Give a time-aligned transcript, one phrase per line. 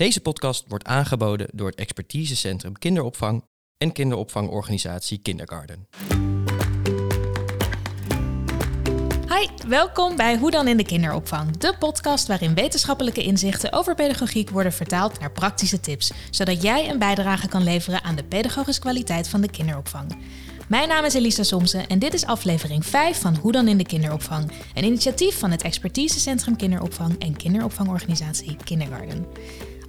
[0.00, 3.44] Deze podcast wordt aangeboden door het expertisecentrum kinderopvang
[3.76, 5.88] en kinderopvangorganisatie Kindergarten.
[9.28, 14.50] Hi, welkom bij Hoe dan in de kinderopvang, de podcast waarin wetenschappelijke inzichten over pedagogiek
[14.50, 19.28] worden vertaald naar praktische tips, zodat jij een bijdrage kan leveren aan de pedagogische kwaliteit
[19.28, 20.18] van de kinderopvang.
[20.68, 23.86] Mijn naam is Elisa Somsen en dit is aflevering 5 van Hoe dan in de
[23.86, 29.26] kinderopvang, een initiatief van het expertisecentrum kinderopvang en kinderopvangorganisatie Kindergarten.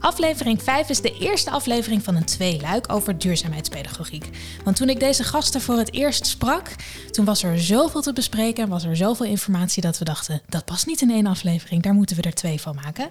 [0.01, 4.29] Aflevering 5 is de eerste aflevering van een tweeluik over duurzaamheidspedagogiek.
[4.63, 6.75] Want toen ik deze gasten voor het eerst sprak,
[7.11, 10.65] toen was er zoveel te bespreken en was er zoveel informatie dat we dachten, dat
[10.65, 13.09] past niet in één aflevering, daar moeten we er twee van maken.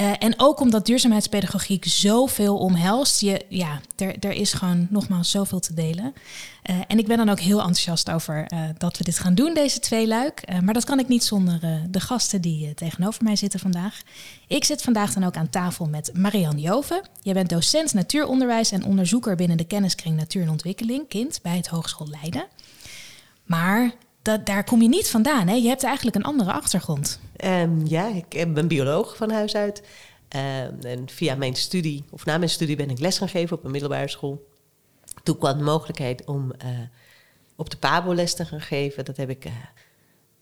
[0.00, 3.20] Uh, en ook omdat duurzaamheidspedagogiek zoveel omhelst.
[3.20, 6.14] Je, ja, er, er is gewoon nogmaals zoveel te delen.
[6.70, 9.54] Uh, en ik ben dan ook heel enthousiast over uh, dat we dit gaan doen,
[9.54, 10.42] deze twee luik.
[10.62, 14.02] maar dat kan ik niet zonder de gasten die tegenover mij zitten vandaag.
[14.46, 17.08] Ik zit vandaag dan ook aan tafel met Marianne Joven.
[17.22, 21.68] Jij bent docent natuuronderwijs en onderzoeker binnen de kenniskring Natuur en Ontwikkeling, kind, bij het
[21.68, 22.46] Hogeschool Leiden.
[23.44, 25.48] Maar dat, daar kom je niet vandaan.
[25.48, 25.54] Hè?
[25.54, 27.20] Je hebt eigenlijk een andere achtergrond.
[27.44, 29.82] Um, ja, ik ben bioloog van huis uit.
[30.36, 33.64] Um, en via mijn studie, of na mijn studie, ben ik les gaan geven op
[33.64, 34.48] een middelbare school.
[35.22, 36.68] Toen kwam de mogelijkheid om uh,
[37.56, 39.04] op de PABO les te gaan geven.
[39.04, 39.52] Dat heb ik, uh,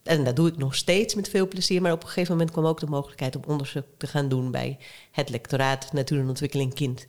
[0.03, 1.83] en dat doe ik nog steeds met veel plezier.
[1.83, 4.79] Maar op een gegeven moment kwam ook de mogelijkheid om onderzoek te gaan doen bij
[5.11, 7.07] het lectoraat Natuur en Ontwikkeling Kind.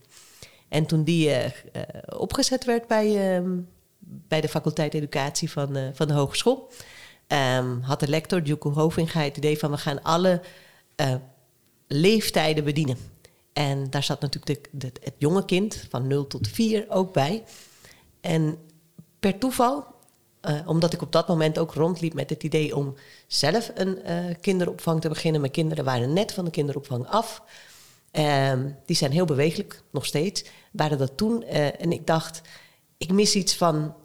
[0.68, 1.46] En toen die uh,
[2.18, 6.72] opgezet werd bij, um, bij de faculteit educatie van, van de hogeschool.
[7.32, 10.42] Um, had de lector, Djoeko Hovinga, het idee van we gaan alle
[11.02, 11.16] uh,
[11.88, 12.98] leeftijden bedienen.
[13.54, 17.44] En daar zat natuurlijk de, het jonge kind van 0 tot 4 ook bij.
[18.22, 18.58] En
[19.20, 19.86] per toeval,
[20.42, 22.96] uh, omdat ik op dat moment ook rondliep met het idee om
[23.28, 24.00] zelf een
[24.42, 25.42] kinderopvang te beginnen.
[25.42, 27.44] Mijn kinderen waren net van de kinderopvang af.
[28.12, 30.44] Um, die zijn heel bewegelijk, nog steeds.
[30.72, 31.44] Waren dat toen.
[31.44, 32.42] en ik dacht,
[32.98, 33.96] ik mis iets van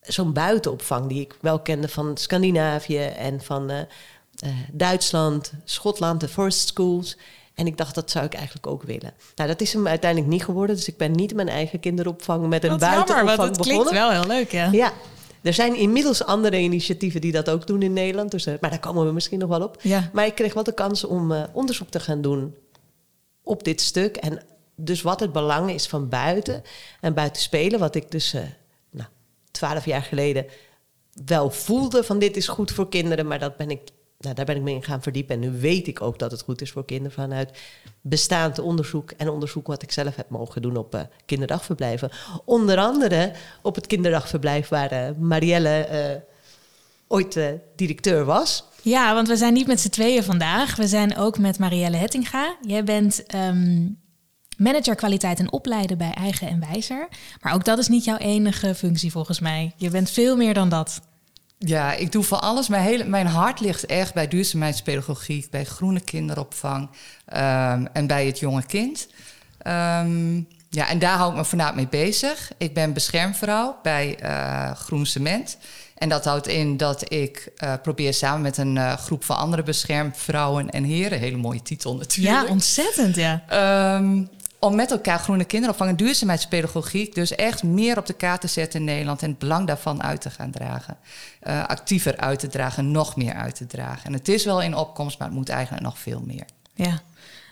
[0.00, 6.28] zo'n buitenopvang die ik wel kende van Scandinavië en van uh, uh, Duitsland, Schotland, de
[6.28, 7.16] Forest Schools.
[7.54, 9.12] En ik dacht, dat zou ik eigenlijk ook willen.
[9.34, 10.76] Nou, dat is hem uiteindelijk niet geworden.
[10.76, 13.86] Dus ik ben niet mijn eigen kinderopvang met een buitenopvang jammer, dat begonnen.
[13.86, 14.68] klinkt wel heel leuk, ja.
[14.72, 14.92] Ja,
[15.42, 18.30] er zijn inmiddels andere initiatieven die dat ook doen in Nederland.
[18.30, 19.78] Dus, uh, maar daar komen we misschien nog wel op.
[19.82, 20.10] Ja.
[20.12, 22.54] Maar ik kreeg wel de kans om uh, onderzoek te gaan doen
[23.42, 24.16] op dit stuk.
[24.16, 24.42] En
[24.74, 26.62] dus wat het belang is van buiten
[27.00, 27.78] en buiten spelen.
[27.78, 28.40] Wat ik dus uh,
[29.60, 30.46] twaalf jaar geleden
[31.24, 33.26] wel voelde van dit is goed voor kinderen.
[33.26, 33.80] Maar dat ben ik,
[34.18, 35.34] nou, daar ben ik me in gaan verdiepen.
[35.34, 37.58] En nu weet ik ook dat het goed is voor kinderen vanuit
[38.00, 39.10] bestaand onderzoek.
[39.10, 42.10] En onderzoek wat ik zelf heb mogen doen op uh, kinderdagverblijven.
[42.44, 43.32] Onder andere
[43.62, 46.20] op het kinderdagverblijf waar uh, Marielle uh,
[47.08, 47.38] ooit
[47.76, 48.64] directeur was.
[48.82, 50.76] Ja, want we zijn niet met z'n tweeën vandaag.
[50.76, 52.56] We zijn ook met Marielle Hettinga.
[52.66, 53.98] Jij bent um,
[54.60, 57.08] manager kwaliteit en opleiden bij Eigen en Wijzer.
[57.40, 59.72] Maar ook dat is niet jouw enige functie volgens mij.
[59.76, 61.00] Je bent veel meer dan dat.
[61.58, 62.68] Ja, ik doe van alles.
[62.68, 66.88] Mijn, hele, mijn hart ligt echt bij duurzaamheidspedagogiek, bij groene kinderopvang
[67.32, 69.08] um, en bij het jonge kind.
[69.66, 72.52] Um, ja, en daar hou ik me voornamelijk mee bezig.
[72.58, 75.58] Ik ben beschermvrouw bij uh, Groen Cement.
[75.94, 79.62] En dat houdt in dat ik uh, probeer samen met een uh, groep van andere
[79.62, 82.46] beschermvrouwen en heren, hele mooie titel natuurlijk.
[82.46, 83.42] Ja, ontzettend, ja.
[83.96, 84.28] Um,
[84.60, 88.80] om met elkaar groene kinderopvang en duurzaamheidspedagogiek dus echt meer op de kaart te zetten
[88.80, 90.96] in Nederland en het belang daarvan uit te gaan dragen.
[91.42, 94.04] Uh, actiever uit te dragen, nog meer uit te dragen.
[94.04, 96.44] En het is wel in opkomst, maar het moet eigenlijk nog veel meer.
[96.74, 97.00] Ja.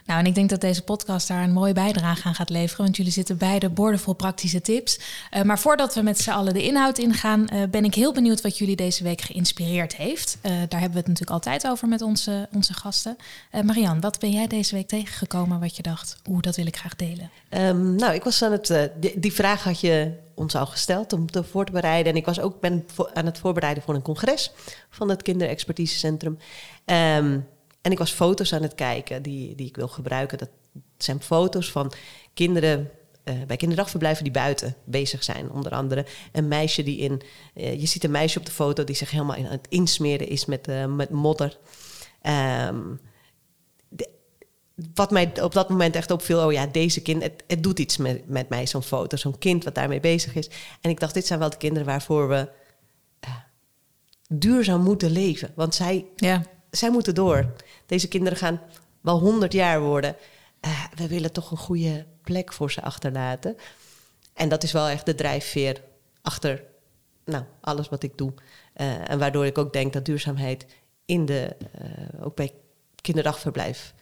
[0.08, 2.84] Nou, en ik denk dat deze podcast daar een mooie bijdrage aan gaat leveren.
[2.84, 4.98] Want jullie zitten beide boordevol praktische tips.
[5.36, 8.41] Uh, maar voordat we met z'n allen de inhoud ingaan, uh, ben ik heel benieuwd
[8.41, 10.38] wat jullie deze week geïnspireerd heeft.
[10.42, 13.16] Uh, daar hebben we het natuurlijk altijd over met onze, onze gasten.
[13.62, 16.96] Marianne, wat ben jij deze week tegengekomen wat je dacht, oeh, dat wil ik graag
[16.96, 17.30] delen?
[17.50, 21.30] Um, nou, ik was aan het, die, die vraag had je ons al gesteld om
[21.30, 22.12] te voor te bereiden.
[22.12, 24.52] En ik was ook ben aan het voorbereiden voor een congres
[24.90, 26.38] van het Kinderexpertisecentrum.
[26.84, 27.46] Um,
[27.88, 30.38] en ik was foto's aan het kijken die, die ik wil gebruiken.
[30.38, 30.50] Dat
[30.99, 31.93] zijn foto's van
[32.34, 32.90] kinderen
[33.25, 35.50] uh, bij kinderdagverblijven die buiten bezig zijn.
[35.50, 37.23] Onder andere een meisje die in...
[37.55, 40.29] Uh, je ziet een meisje op de foto die zich helemaal in, aan het insmeren
[40.29, 41.58] is met, uh, met modder.
[42.69, 43.00] Um,
[43.88, 44.08] de,
[44.94, 46.46] wat mij op dat moment echt opviel...
[46.46, 49.17] oh ja, deze kind, het, het doet iets met, met mij, zo'n foto.
[49.17, 50.50] Zo'n kind wat daarmee bezig is.
[50.81, 52.49] En ik dacht, dit zijn wel de kinderen waarvoor we
[54.29, 55.52] duurzaam moeten leven.
[55.55, 56.06] Want zij...
[56.17, 57.52] Ja zij moeten door.
[57.88, 58.61] Deze kinderen gaan
[59.00, 60.17] wel honderd jaar worden.
[60.67, 63.56] Uh, we willen toch een goede plek voor ze achterlaten.
[64.35, 65.82] En dat is wel echt de drijfveer
[66.23, 66.62] achter
[67.25, 68.32] nou, alles wat ik doe.
[68.76, 70.67] Uh, en waardoor ik ook denk dat duurzaamheid
[71.05, 72.52] in de, uh, ook bij
[73.00, 73.94] kinderdagverblijf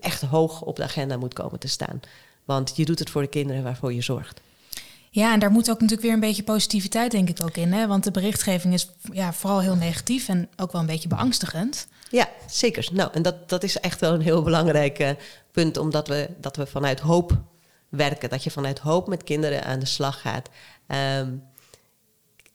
[0.00, 2.00] echt hoog op de agenda moet komen te staan.
[2.44, 4.40] Want je doet het voor de kinderen waarvoor je zorgt.
[5.10, 7.72] Ja, en daar moet ook natuurlijk weer een beetje positiviteit, denk ik, ook in.
[7.72, 7.86] Hè?
[7.86, 11.88] Want de berichtgeving is ja, vooral heel negatief en ook wel een beetje beangstigend.
[12.10, 12.88] Ja, zeker.
[12.92, 15.10] Nou, en dat, dat is echt wel een heel belangrijk uh,
[15.50, 17.32] punt, omdat we, dat we vanuit hoop
[17.88, 18.28] werken.
[18.30, 20.48] Dat je vanuit hoop met kinderen aan de slag gaat.
[21.18, 21.42] Um,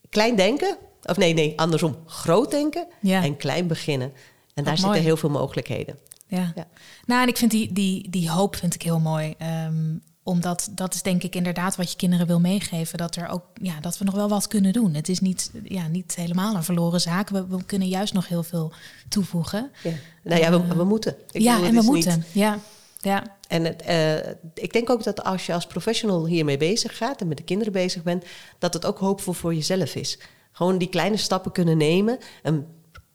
[0.09, 1.97] klein denken, of nee, nee, andersom.
[2.05, 3.23] Groot denken Ja.
[3.23, 4.13] en klein beginnen.
[4.53, 5.99] En daar zitten heel veel mogelijkheden.
[6.27, 6.51] Ja.
[6.55, 6.67] Ja.
[7.05, 9.35] Nou, en ik vind die, die, die hoop vind ik heel mooi.
[9.37, 12.97] Ehm, omdat dat is denk ik inderdaad wat je kinderen wil meegeven.
[12.97, 14.93] Dat, er ook, ja, dat we nog wel wat kunnen doen.
[14.93, 17.29] Het is niet, ja, niet helemaal een verloren zaak.
[17.29, 18.71] We, we kunnen juist nog heel veel
[19.09, 19.71] toevoegen.
[19.83, 19.91] Ja.
[20.23, 21.15] Nou ja, we, we moeten.
[21.31, 22.23] Ik ja, bedoel, en we niet- moeten.
[22.31, 22.59] Ja,
[23.01, 23.23] ja.
[23.47, 24.17] En het, eh,
[24.53, 27.73] ik denk ook dat als je als professional hiermee bezig gaat en met de kinderen
[27.73, 28.25] bezig bent,
[28.59, 30.19] dat het ook hoopvol voor jezelf is.
[30.51, 32.65] Gewoon die kleine stappen kunnen nemen, een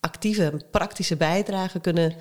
[0.00, 2.12] actieve, een praktische bijdrage kunnen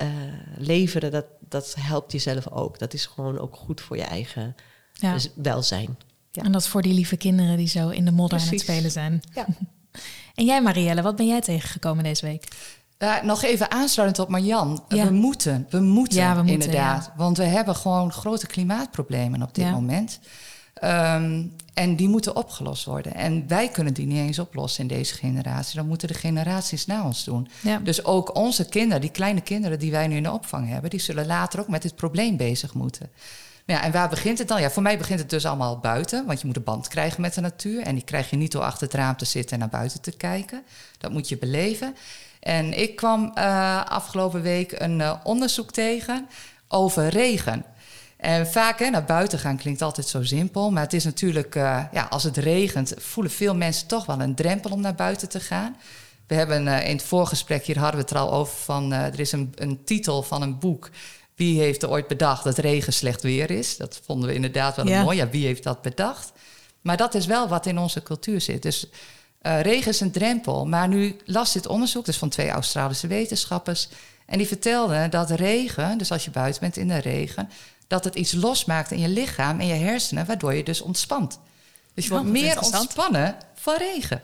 [0.00, 0.08] eh,
[0.56, 2.78] leveren, dat, dat helpt jezelf ook.
[2.78, 4.54] Dat is gewoon ook goed voor je eigen
[4.92, 5.18] ja.
[5.18, 5.96] z- welzijn.
[6.30, 6.42] Ja.
[6.42, 9.22] En dat voor die lieve kinderen die zo in de modder aan het spelen zijn.
[9.34, 9.46] Ja.
[10.34, 12.48] En jij, Marielle, wat ben jij tegengekomen deze week?
[12.98, 14.84] Ja, nog even aansluitend op Marjan.
[14.88, 15.04] Ja.
[15.04, 17.12] We moeten, we moeten, Ja, we moeten, inderdaad.
[17.16, 19.70] Want we hebben gewoon grote klimaatproblemen op dit Ja.
[19.70, 20.20] moment.
[20.74, 21.46] Ehm,
[21.80, 23.14] en die moeten opgelost worden.
[23.14, 25.76] En wij kunnen die niet eens oplossen in deze generatie.
[25.76, 27.48] Dan moeten de generaties na ons doen.
[27.60, 27.78] Ja.
[27.78, 30.90] Dus ook onze kinderen, die kleine kinderen die wij nu in de opvang hebben...
[30.90, 33.10] die zullen later ook met dit probleem bezig moeten.
[33.64, 34.60] Ja, en waar begint het dan?
[34.60, 36.26] Ja, voor mij begint het dus allemaal buiten.
[36.26, 37.82] Want je moet een band krijgen met de natuur.
[37.82, 40.16] En die krijg je niet door achter het raam te zitten en naar buiten te
[40.16, 40.62] kijken.
[40.98, 41.94] Dat moet je beleven.
[42.40, 46.28] En ik kwam eh, afgelopen week een eh, onderzoek tegen
[46.68, 47.64] over regen.
[48.20, 50.70] En vaak hè, naar buiten gaan klinkt altijd zo simpel.
[50.70, 54.34] Maar het is natuurlijk, eh, ja, als het regent, voelen veel mensen toch wel een
[54.34, 55.76] drempel om naar buiten te gaan.
[56.26, 59.04] We hebben eh, in het voorgesprek, hier hadden we het er al over, van eh,
[59.04, 60.90] er is een, een titel van een boek.
[61.34, 63.76] Wie heeft er ooit bedacht dat regen slecht weer is?
[63.76, 65.02] Dat vonden we inderdaad wel Ja.
[65.02, 65.16] mooi.
[65.16, 66.32] Ja, wie heeft dat bedacht?
[66.80, 68.62] Maar dat is wel wat in onze cultuur zit.
[68.62, 68.86] Dus
[69.40, 70.66] regen is een drempel.
[70.66, 73.88] Maar nu las dit onderzoek, dus van twee Australische wetenschappers.
[74.26, 77.48] En die vertelden dat regen, dus als je buiten bent in de regen,
[77.90, 81.40] dat het iets losmaakt in je lichaam en je hersenen, waardoor je dus ontspant.
[81.94, 84.20] Dus je Oh, wordt meer ontspannen van regen.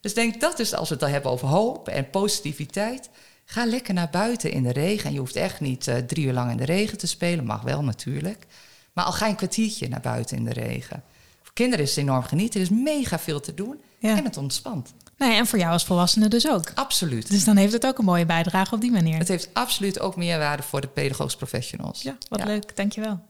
[0.00, 3.10] Dus denk dat is als we het dan hebben over hoop en positiviteit.
[3.44, 5.06] Ga lekker naar buiten in de regen.
[5.06, 7.44] En je hoeft echt niet eh, drie uur lang in de regen te spelen.
[7.44, 8.46] Mag wel natuurlijk.
[8.92, 11.02] Maar al ga je een kwartiertje naar buiten in de regen.
[11.42, 12.60] Voor kinderen is het enorm genieten.
[12.60, 13.80] Er is mega veel te doen.
[13.98, 14.16] Ja.
[14.16, 14.94] En het ontspant.
[15.18, 16.70] Ja, en voor jou als volwassene dus ook.
[16.74, 17.30] Absoluut.
[17.30, 19.18] Dus dan heeft het ook een mooie bijdrage op die manier.
[19.18, 22.02] Het heeft absoluut ook meerwaarde voor de pedagogisch professionals.
[22.02, 22.46] Ja, wat Ja.
[22.46, 22.76] leuk.
[22.76, 23.20] Dankjewel.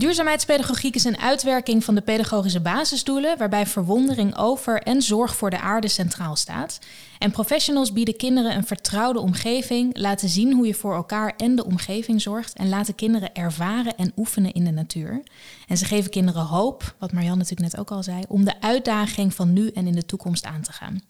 [0.00, 5.60] Duurzaamheidspedagogiek is een uitwerking van de pedagogische basisdoelen, waarbij verwondering over en zorg voor de
[5.60, 6.78] aarde centraal staat.
[7.18, 11.64] En professionals bieden kinderen een vertrouwde omgeving, laten zien hoe je voor elkaar en de
[11.64, 15.22] omgeving zorgt en laten kinderen ervaren en oefenen in de natuur.
[15.66, 19.34] En ze geven kinderen hoop, wat Marianne natuurlijk net ook al zei, om de uitdaging
[19.34, 21.00] van nu en in de toekomst aan te gaan.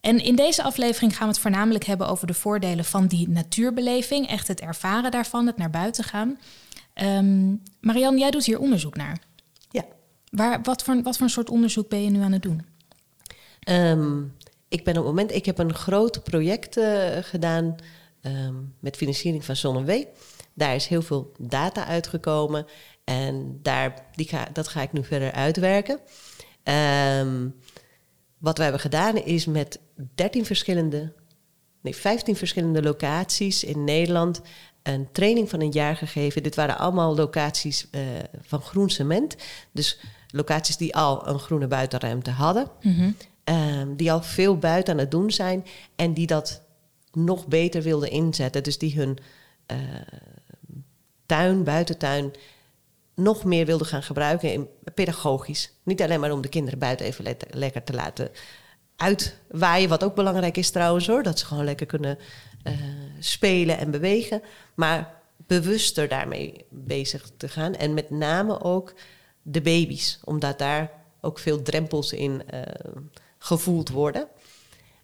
[0.00, 4.28] En in deze aflevering gaan we het voornamelijk hebben over de voordelen van die natuurbeleving.
[4.28, 6.38] Echt het ervaren daarvan, het naar buiten gaan.
[6.98, 9.18] Ehm Marianne, jij doet hier onderzoek naar.
[9.70, 9.84] Ja.
[10.30, 12.66] Waar, wat, voor, wat voor een soort onderzoek ben je nu aan het doen?
[13.60, 14.22] Ehm,
[14.68, 17.76] ik ben op het moment, ik heb een groot project eh, gedaan
[18.20, 20.08] ehm, met financiering van Zonnewee.
[20.54, 22.66] Daar is heel veel data uitgekomen
[23.04, 26.00] en daar, die ga, dat ga ik nu verder uitwerken.
[28.38, 29.80] Wat we hebben gedaan is met
[30.14, 31.12] 13 verschillende,
[31.80, 34.40] nee, 15 verschillende locaties in Nederland
[34.88, 36.42] een training van een jaar gegeven.
[36.42, 38.00] Dit waren allemaal locaties eh,
[38.40, 39.36] van groen cement.
[39.72, 42.70] Dus locaties die al een groene buitenruimte hadden.
[43.44, 45.66] Ehm, die al veel buiten aan het doen zijn
[45.96, 46.62] en die dat
[47.12, 48.62] nog beter wilden inzetten.
[48.62, 49.18] Dus die hun
[49.66, 49.78] eh,
[51.26, 52.32] tuin, buitentuin,
[53.14, 55.72] nog meer wilden gaan gebruiken in, pedagogisch.
[55.82, 58.30] Niet alleen maar om de kinderen buiten even lekker te laten
[58.96, 62.18] uitwaaien, wat ook belangrijk is trouwens hoor, dat ze gewoon lekker kunnen
[62.72, 62.78] eh,
[63.18, 64.42] spelen en bewegen,
[64.74, 67.74] maar bewuster daarmee bezig te gaan.
[67.74, 68.94] En met name ook
[69.42, 72.62] de baby's, omdat daar ook veel drempels in eh,
[73.38, 74.28] gevoeld worden.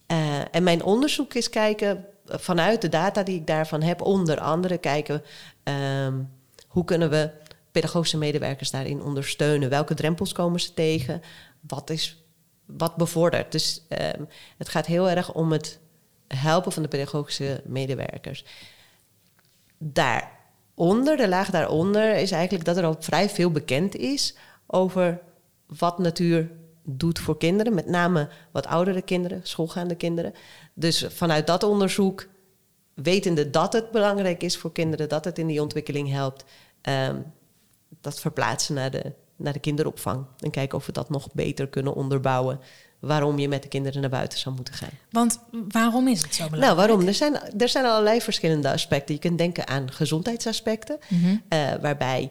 [0.07, 4.79] Eh, en mijn onderzoek is kijken vanuit de data die ik daarvan heb, onder andere
[4.79, 5.23] kijken
[5.63, 6.23] ehm,
[6.69, 7.31] hoe kunnen we
[7.73, 9.71] pedagogische medewerkers daarin ondersteunen.
[9.71, 11.23] Welke drempels komen ze tegen?
[11.61, 12.25] Wat is
[12.67, 13.53] wat bevordert?
[13.53, 14.23] Dus ehm,
[14.59, 15.81] het gaat heel erg om het
[16.29, 18.45] helpen van de pedagogische medewerkers.
[19.79, 25.21] Daaronder, de laag daaronder, is eigenlijk dat er al vrij veel bekend is over
[25.67, 26.51] wat natuur
[26.83, 30.35] doet voor kinderen, met name wat oudere kinderen, schoolgaande kinderen.
[30.75, 32.27] Dus vanuit dat onderzoek,
[32.95, 36.45] wetende dat het belangrijk is voor kinderen, dat het in die ontwikkeling helpt,
[36.81, 37.21] ehm,
[38.01, 40.27] dat verplaatsen naar de, naar de kinderopvang.
[40.39, 42.61] En kijken of we dat nog beter kunnen onderbouwen.
[43.07, 44.91] Waarom je met de kinderen naar buiten zou moeten gaan.
[45.11, 46.77] Want waarom is het zo belangrijk?
[46.77, 47.07] Nou, waarom?
[47.09, 49.15] Er zijn, er zijn allerlei verschillende aspecten.
[49.15, 51.37] Je kunt denken aan gezondheidsaspecten, Mhm.
[51.49, 52.31] eh, waarbij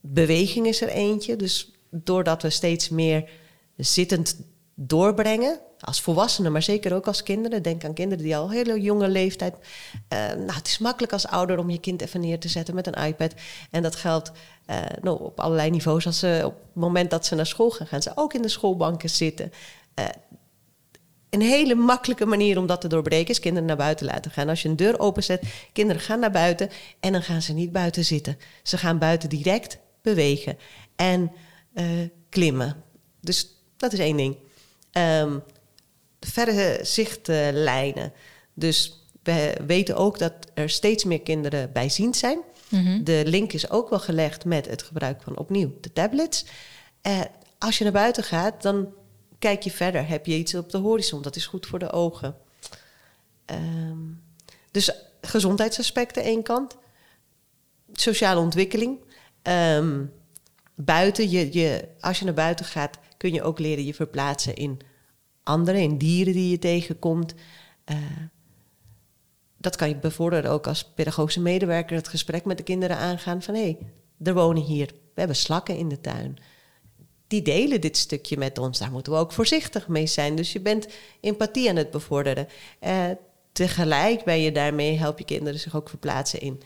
[0.00, 1.36] beweging is er eentje.
[1.36, 3.28] Dus doordat we steeds meer
[3.76, 4.36] zittend
[4.78, 7.62] doorbrengen, als volwassenen, maar zeker ook als kinderen.
[7.62, 9.54] Denk aan kinderen die al hele jonge leeftijd.
[10.08, 12.86] eh, nou, het is makkelijk als ouder om je kind even neer te zetten met
[12.86, 13.34] een iPad.
[13.70, 14.32] En dat geldt
[14.66, 16.06] eh, nou, op allerlei niveaus.
[16.06, 18.48] Als ze op het moment dat ze naar school gaan, gaan ze ook in de
[18.48, 19.52] schoolbanken zitten.
[19.94, 20.04] Eh,
[21.30, 24.48] een hele makkelijke manier om dat te doorbreken is kinderen naar buiten laten gaan.
[24.48, 25.42] Als je een deur openzet,
[25.72, 28.38] kinderen gaan naar buiten en dan gaan ze niet buiten zitten.
[28.62, 30.58] Ze gaan buiten direct bewegen
[30.96, 31.32] en
[32.28, 32.84] klimmen.
[33.20, 34.36] Dus dat is één ding.
[34.96, 35.38] Ehm,
[36.18, 38.12] de verre zichtlijnen.
[38.54, 42.38] Dus we weten ook dat er steeds meer kinderen bijziend zijn.
[42.68, 43.04] Mhm.
[43.04, 46.44] De link is ook wel gelegd met het gebruik van opnieuw de tablets.
[47.00, 47.20] Eh,
[47.58, 48.88] als je naar buiten gaat, dan
[49.38, 50.08] kijk je verder.
[50.08, 51.22] Heb je iets op de horizon?
[51.22, 52.36] Dat is goed voor de ogen.
[53.44, 53.98] Ehm,
[54.70, 56.76] dus gezondheidsaspecten één kant.
[57.92, 58.98] Sociale ontwikkeling.
[59.42, 60.04] Ehm,
[60.74, 64.80] buiten, je, je, als je naar buiten gaat, kun je ook leren je verplaatsen in
[65.42, 67.34] anderen, in dieren die je tegenkomt.
[67.84, 67.96] Eh,
[69.58, 73.54] dat kan je bevorderen ook als pedagogische medewerker het gesprek met de kinderen aangaan van
[73.54, 73.78] hé, hey,
[74.22, 76.36] er wonen hier, we hebben slakken in de tuin.
[77.26, 80.36] Die delen dit stukje met ons, daar moeten we ook voorzichtig mee zijn.
[80.36, 80.88] Dus je bent
[81.20, 82.48] empathie aan het bevorderen.
[82.78, 83.04] Eh,
[83.52, 86.60] tegelijk ben je daarmee, help je kinderen zich ook verplaatsen in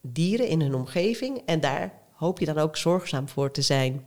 [0.00, 1.42] dieren, in hun omgeving.
[1.46, 4.06] En daar hoop je dan ook zorgzaam voor te zijn.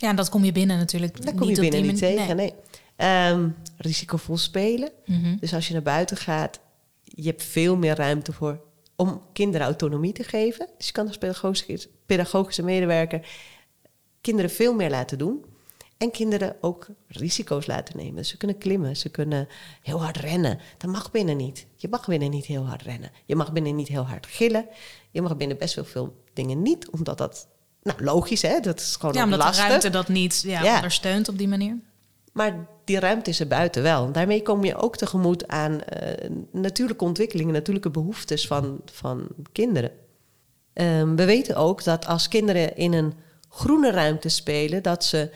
[0.00, 2.36] Ja, en dat kom je binnen natuurlijk Daar kom je niet binnen niet tegen.
[2.36, 2.54] Nee.
[2.96, 4.90] Ehm, risicovol spelen.
[5.06, 5.36] Mhm.
[5.36, 6.60] Dus als je naar buiten gaat,
[7.02, 8.60] je hebt veel meer ruimte voor
[8.96, 10.68] om kinderen autonomie te geven.
[10.76, 13.26] Dus je kan als pedagogische, pedagogische medewerker
[14.20, 15.44] kinderen veel meer laten doen.
[15.96, 18.26] En kinderen ook risico's laten nemen.
[18.26, 19.48] Ze kunnen klimmen, ze kunnen
[19.82, 20.58] heel hard rennen.
[20.76, 21.66] Dat mag binnen niet.
[21.76, 23.10] Je mag binnen niet heel hard rennen.
[23.24, 24.66] Je mag binnen niet heel hard gillen.
[25.10, 27.48] Je mag binnen best wel veel dingen niet, omdat dat...
[27.82, 30.74] Nou, logisch hè, dat is gewoon Ja, omdat de ruimte dat niet ja, Ja.
[30.74, 31.76] ondersteunt op die manier.
[32.32, 34.12] Maar die ruimte is er buiten wel.
[34.12, 39.90] Daarmee kom je ook tegemoet aan eh, natuurlijke ontwikkelingen, natuurlijke behoeftes van, van kinderen.
[40.72, 43.14] Ehm, we weten ook dat als kinderen in een
[43.48, 45.30] groene ruimte spelen, dat ze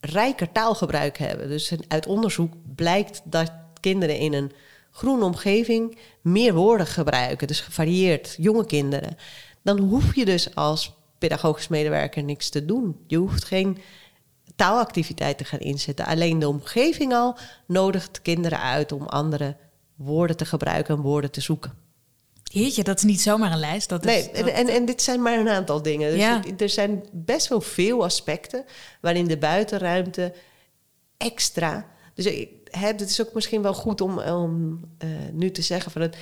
[0.00, 1.48] rijker taalgebruik hebben.
[1.48, 4.52] Dus uit onderzoek blijkt dat kinderen in een
[4.90, 9.16] groene omgeving meer woorden gebruiken, dus gevarieerd, jonge kinderen.
[9.62, 12.96] Dan hoef je dus als pedagogisch medewerker niks te doen.
[13.06, 13.78] Je hoeft geen
[14.56, 16.06] taalactiviteiten gaan inzetten.
[16.06, 19.56] Alleen de omgeving al nodigt kinderen uit om andere
[19.96, 21.72] woorden te gebruiken en woorden te zoeken.
[22.42, 23.88] Jeetje, dat is niet zomaar een lijst.
[23.88, 26.10] Dat is, Nee, en, dat- en, en dit zijn maar een aantal dingen.
[26.10, 26.40] Dus Ja.
[26.46, 28.64] het- er zijn best wel veel aspecten
[29.00, 30.32] waarin de buitenruimte
[31.16, 31.86] extra.
[32.14, 36.00] Dus ik- het is ook misschien wel goed om, om eh, nu te zeggen van
[36.02, 36.16] het.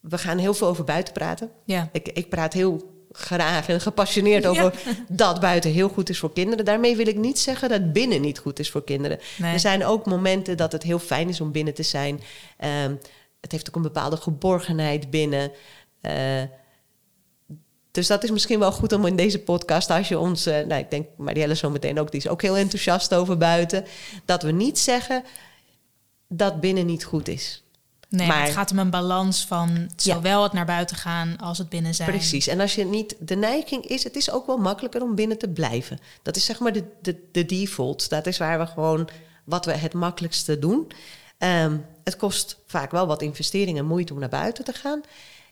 [0.00, 1.50] We gaan heel veel over buiten praten.
[1.64, 1.88] ja.
[1.92, 4.48] Ik, ik praat heel graag en gepassioneerd Ja.
[4.48, 4.74] over
[5.08, 6.64] dat buiten heel goed is voor kinderen.
[6.64, 9.18] Daarmee wil ik niet zeggen dat binnen niet goed is voor kinderen.
[9.38, 9.52] Nee.
[9.52, 12.20] Er zijn ook momenten dat het heel fijn is om binnen te zijn.
[12.56, 12.94] Ehm,
[13.40, 15.52] het heeft ook een bepaalde geborgenheid binnen.
[16.00, 16.42] Eh,
[17.90, 20.90] dus dat is misschien wel goed om in deze podcast, als je ons, nou ik
[20.90, 23.84] denk Marielle zo meteen ook, die is ook heel enthousiast over buiten,
[24.24, 25.24] dat we niet zeggen
[26.28, 27.62] dat binnen niet goed is.
[28.12, 31.68] Nee, Maar- het gaat om een balans van zowel het naar buiten gaan als het
[31.68, 32.08] binnen zijn.
[32.10, 32.46] Precies.
[32.46, 35.48] En als je niet de neiging is, het is ook wel makkelijker om binnen te
[35.48, 35.98] blijven.
[36.22, 38.08] Dat is zeg maar de, de, de default.
[38.08, 39.08] Dat is waar we gewoon
[39.44, 40.92] wat we het makkelijkste doen.
[41.38, 45.00] Ehm, het kost vaak wel wat investering en moeite om naar buiten te gaan.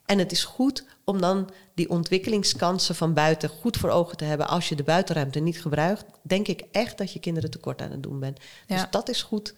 [0.07, 4.49] En het is goed om dan die ontwikkelingskansen van buiten goed voor ogen te hebben.
[4.49, 8.03] Als je de buitenruimte niet gebruikt, denk ik echt dat je kinderen tekort aan het
[8.03, 8.37] doen bent.
[8.67, 8.87] Dus Ja.
[8.91, 9.55] dat is goed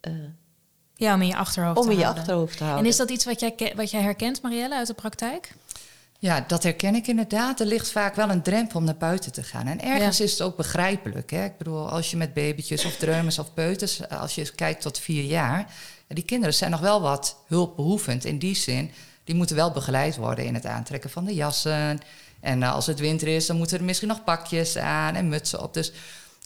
[0.00, 0.12] eh,
[1.02, 2.22] Ja, om in je achterhoofd om te in je houden.
[2.22, 2.84] achterhoofd te houden.
[2.84, 5.54] En is dat iets wat jij, wat jij herkent, Marielle, uit de praktijk?
[6.18, 7.60] Ja, dat herken ik inderdaad.
[7.60, 9.66] Er ligt vaak wel een drempel om naar buiten te gaan.
[9.66, 11.30] En ergens is het ook begrijpelijk.
[11.30, 11.44] Hè?
[11.44, 14.08] Ik bedoel, als je met babytjes of dreumes of peuters...
[14.08, 15.58] als je kijkt tot vier jaar...
[16.06, 18.90] ja, die kinderen zijn nog wel wat hulpbehoevend in die zin.
[19.24, 22.00] Die moeten wel begeleid worden in het aantrekken van de jassen.
[22.40, 25.62] En eh, als het winter is, dan moeten er misschien nog pakjes aan en mutsen
[25.62, 25.74] op.
[25.74, 25.92] Dus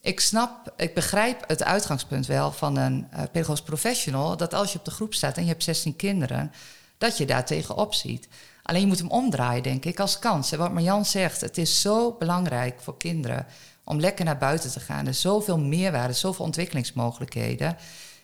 [0.07, 4.37] ik snap, ik begrijp het uitgangspunt wel van een uh, pedagogisch professional...
[4.37, 6.53] dat als je op de groep staat en je hebt 16 kinderen...
[6.99, 8.29] dat je daar tegenop ziet.
[8.63, 10.53] Alleen je moet hem omdraaien, denk ik, als kans.
[10.53, 13.47] En wat Marjan zegt, het is zo belangrijk voor kinderen
[13.85, 15.05] om lekker naar buiten te gaan.
[15.05, 17.77] Er is zoveel meerwaarde, zoveel ontwikkelingsmogelijkheden.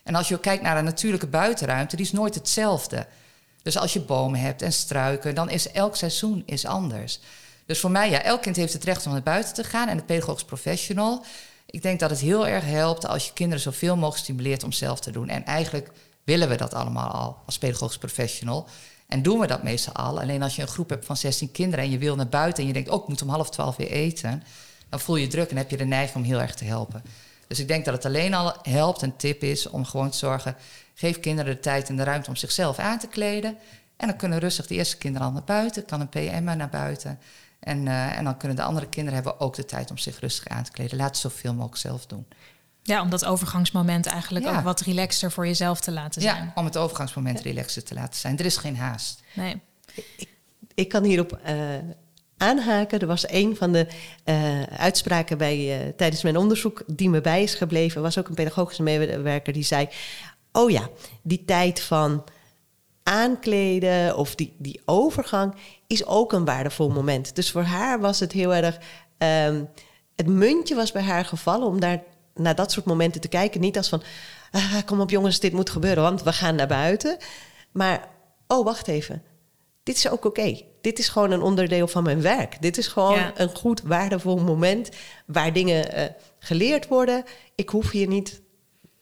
[0.02, 3.06] En als je kijkt naar een natuurlijke buitenruimte, die is nooit hetzelfde.
[3.62, 7.20] Dus als je bomen hebt en struiken, dan is elk seizoen is anders.
[7.66, 9.88] Dus voor mij, ja, elk kind heeft het recht om naar buiten te gaan.
[9.88, 11.24] En de pedagogisch professional,
[11.72, 15.00] ik denk dat het heel erg helpt als je kinderen zoveel mogelijk stimuleert om zelf
[15.00, 15.28] te doen.
[15.28, 15.90] En eigenlijk
[16.24, 18.68] willen we dat allemaal al als pedagogisch professional.
[19.06, 20.20] En doen we dat meestal al.
[20.20, 22.68] Alleen als je een groep hebt van 16 kinderen en je wil naar buiten en
[22.68, 24.42] je denkt, oh, ik moet om half twaalf weer eten,
[24.88, 27.02] dan voel je druk en heb je de neiging om heel erg te helpen.
[27.46, 30.56] Dus ik denk dat het alleen al helpt, een tip is om gewoon te zorgen,
[30.94, 33.58] geef kinderen de tijd en de ruimte om zichzelf aan te kleden.
[33.96, 37.18] En dan kunnen rustig de eerste kinderen al naar buiten, kan een PM naar buiten.
[37.62, 40.48] En, uh, en dan kunnen de andere kinderen hebben ook de tijd om zich rustig
[40.48, 40.96] aan te kleden.
[40.96, 42.26] Laat ze zoveel mogelijk zelf doen.
[42.82, 46.44] Ja, om dat overgangsmoment eigenlijk ook wat relaxter voor jezelf te laten zijn.
[46.44, 48.38] Ja, om het overgangsmoment relaxer te laten zijn.
[48.38, 49.22] Er is geen haast.
[49.34, 49.60] Nee.
[49.94, 50.28] Ik,
[50.74, 51.58] ik kan hierop uh,
[52.36, 53.00] aanhaken.
[53.00, 53.86] Er was een van de
[54.24, 58.02] uh, uitspraken bij, uh, tijdens mijn onderzoek die me bij is gebleven.
[58.02, 59.88] was ook een pedagogische medewerker die zei...
[60.52, 60.88] oh ja,
[61.22, 62.24] die tijd van
[63.02, 65.54] aankleden of die, die overgang
[65.92, 67.34] is ook een waardevol moment.
[67.34, 68.78] Dus voor haar was het heel erg...
[69.18, 69.68] Um,
[70.16, 72.02] het muntje was bij haar gevallen om daar
[72.34, 73.60] naar dat soort momenten te kijken.
[73.60, 74.02] Niet als van,
[74.50, 77.16] ah, kom op jongens, dit moet gebeuren, want we gaan naar buiten.
[77.72, 78.08] Maar,
[78.46, 79.22] oh, wacht even.
[79.82, 80.26] Dit is ook oké.
[80.26, 80.66] Okay.
[80.80, 82.62] Dit is gewoon een onderdeel van mijn werk.
[82.62, 83.32] Dit is gewoon ja.
[83.34, 84.88] een goed, waardevol moment
[85.26, 86.04] waar dingen uh,
[86.38, 87.24] geleerd worden.
[87.54, 88.40] Ik hoef hier niet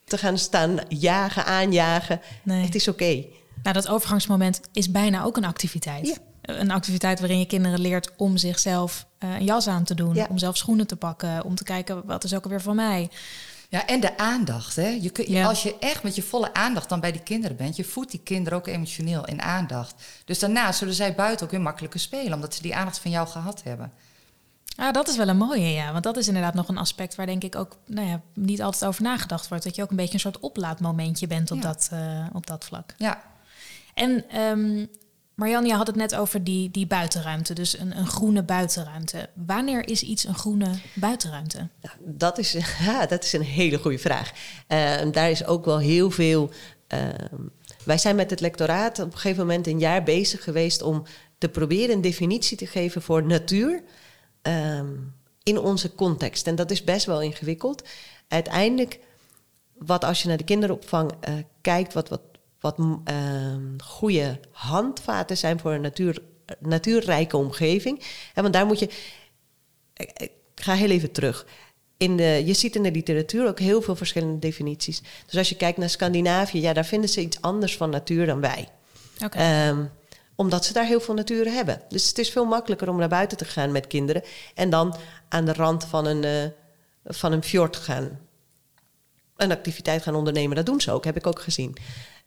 [0.05, 2.21] te gaan staan jagen, aanjagen.
[2.43, 2.65] Nee.
[2.65, 3.03] Het is oké.
[3.03, 3.33] Okay.
[3.63, 6.07] Nou, dat overgangsmoment is bijna ook een activiteit.
[6.07, 6.15] Ja.
[6.59, 10.26] Een activiteit waarin je kinderen leert om zichzelf uh, een jas aan te doen, ja.
[10.30, 13.11] om zelf schoenen te pakken, om te kijken wat is ook alweer van mij.
[13.69, 14.76] Ja, en de aandacht.
[14.76, 14.88] Hè?
[14.88, 15.47] Je kun, ja.
[15.47, 18.21] Als je echt met je volle aandacht dan bij die kinderen bent, je voedt die
[18.23, 19.95] kinderen ook emotioneel in aandacht.
[20.25, 23.28] Dus daarna zullen zij buiten ook weer makkelijker spelen, omdat ze die aandacht van jou
[23.28, 23.92] gehad hebben.
[24.76, 25.92] Ah, dat is wel een mooie, ja.
[25.92, 28.85] Want dat is inderdaad nog een aspect waar denk ik ook nou ja, niet altijd
[28.85, 29.64] over nagedacht wordt.
[29.64, 31.62] Dat je ook een beetje een soort oplaadmomentje bent op, ja.
[31.62, 32.95] dat, uh, op dat vlak.
[32.97, 33.23] Ja.
[33.95, 34.88] En um,
[35.41, 39.29] Marianne, je had het net over die, die buitenruimte, dus een, een groene buitenruimte.
[39.47, 41.69] Wanneer is iets een groene buitenruimte?
[41.99, 42.53] Dat, is,
[42.87, 44.33] ja, dat is een hele goede vraag.
[44.69, 46.50] Uh, daar is ook wel heel veel.
[46.95, 46.99] Uh,
[47.85, 51.03] wij zijn met het lectoraat op een gegeven moment een jaar bezig geweest om
[51.39, 53.83] te proberen een definitie te geven voor natuur
[54.43, 54.81] uh,
[55.43, 56.47] in onze context.
[56.47, 57.89] En dat is best wel ingewikkeld.
[58.29, 58.99] Uiteindelijk,
[59.79, 62.21] wat als je naar de kinderopvang uh, kijkt, wat, wat
[62.61, 62.87] wat uh,
[63.85, 66.23] goede handvaten zijn voor een natuur,
[66.59, 68.03] natuurrijke omgeving.
[68.35, 68.89] En want daar moet je.
[69.95, 71.47] Ik ga heel even terug.
[71.97, 75.03] In de, je ziet in de literatuur ook heel veel verschillende definities.
[75.27, 78.41] Dus als je kijkt naar Scandinavië, ja, daar vinden ze iets anders van natuur dan
[78.41, 78.69] wij.
[79.25, 79.69] Okay.
[79.69, 79.91] Um,
[80.35, 81.83] omdat ze daar heel veel natuur hebben.
[81.89, 84.23] Dus het is veel makkelijker om naar buiten te gaan met kinderen.
[84.55, 84.97] En dan
[85.29, 86.51] aan de rand van een, uh,
[87.05, 88.19] van een fjord gaan.
[89.37, 90.57] Een activiteit gaan ondernemen.
[90.57, 91.77] Dat doen ze ook, heb ik ook gezien.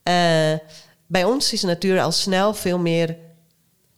[0.09, 0.59] Uh,
[1.07, 3.07] bij ons is de natuur al snel veel meer.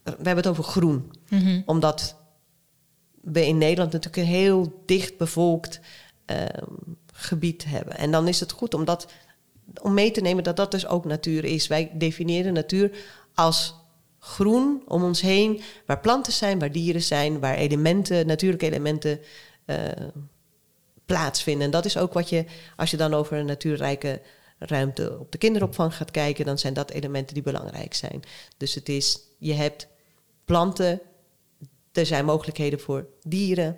[0.04, 1.12] We hebben het over groen.
[1.30, 1.42] Mhm.
[1.42, 1.64] Mm -hmm.
[1.66, 2.16] Omdat
[3.22, 5.80] we in Nederland natuurlijk een heel dicht bevolkt
[6.32, 6.38] uh,
[7.14, 7.98] gebied hebben.
[7.98, 9.08] En dan is het goed om, dat,
[9.82, 11.68] om mee te nemen dat dat dus ook natuur is.
[11.68, 12.92] Wij definiëren natuur
[13.34, 13.76] als
[14.20, 19.20] groen om ons heen, waar planten zijn, waar dieren zijn, waar elementen, natuurlijke elementen
[19.66, 19.78] uh,
[21.06, 21.66] plaatsvinden.
[21.66, 24.22] En dat is ook wat je, als je dan over een natuurrijke
[24.58, 28.22] ruimte op de kinderopvang gaat kijken, dan zijn dat elementen die belangrijk zijn.
[28.58, 29.88] Dus het is, je hebt
[30.46, 31.02] planten,
[31.92, 33.78] er zijn mogelijkheden voor dieren,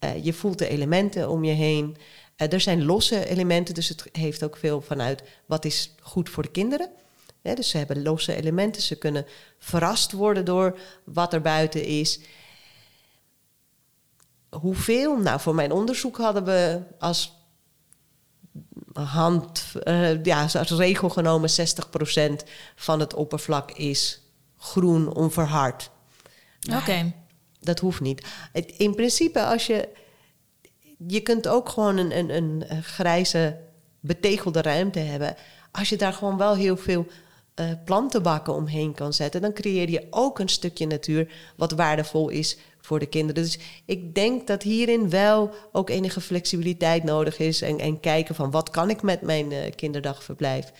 [0.00, 1.96] uh, je voelt de elementen om je heen.
[2.36, 6.42] Uh, er zijn losse elementen, dus het heeft ook veel vanuit wat is goed voor
[6.42, 6.90] de kinderen.
[7.42, 9.26] Dus ze hebben losse elementen, ze kunnen
[9.58, 12.20] verrast worden door wat er buiten is.
[14.50, 15.16] Hoeveel?
[15.16, 17.43] Nou, voor mijn onderzoek hadden we als
[19.02, 21.52] hand, uh, ja, als regel genomen 60%
[22.76, 24.20] van het oppervlak is
[24.56, 25.90] groen, onverhard.
[26.68, 26.76] Oké.
[26.76, 27.14] Okay.
[27.60, 28.26] Dat hoeft niet.
[28.52, 29.88] Het, in principe, als je.
[31.06, 33.60] Je kunt ook gewoon een, een, een grijze,
[34.00, 35.36] betegelde ruimte hebben.
[35.70, 37.06] Als je daar gewoon wel heel veel
[37.60, 42.58] uh, plantenbakken omheen kan zetten, dan creëer je ook een stukje natuur wat waardevol is
[42.84, 43.42] voor de kinderen.
[43.42, 47.62] Dus ik denk dat hierin wel ook enige flexibiliteit nodig is.
[47.62, 50.72] En, en kijken van wat kan ik met mijn uh, kinderdagverblijf.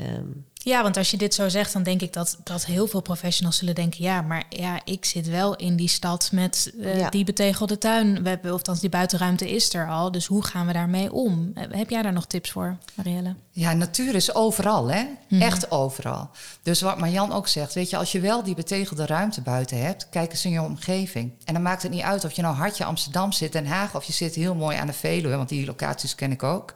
[0.00, 3.00] Um, Ja, want als je dit zo zegt, dan denk ik dat, dat heel veel
[3.00, 7.10] professionals zullen denken: ja, maar ja, ik zit wel in die stad met uh, Ja.
[7.10, 8.22] die betegelde tuin.
[8.22, 10.10] We hebben, of althans, die buitenruimte is er al.
[10.10, 11.50] Dus hoe gaan we daarmee om?
[11.54, 13.34] Eh, Heb jij daar nog tips voor, Marielle?
[13.50, 15.04] Ja, natuur is overal, hè?
[15.28, 15.42] Mhm.
[15.42, 16.30] Echt overal.
[16.62, 20.08] Dus wat Marjan ook zegt, weet je, als je wel die betegelde ruimte buiten hebt,
[20.08, 21.32] kijk eens in je omgeving.
[21.44, 24.04] En dan maakt het niet uit of je nou hartje Amsterdam zit, Den Haag, of
[24.04, 26.74] je zit heel mooi aan de Veluwe, want die locaties ken ik ook.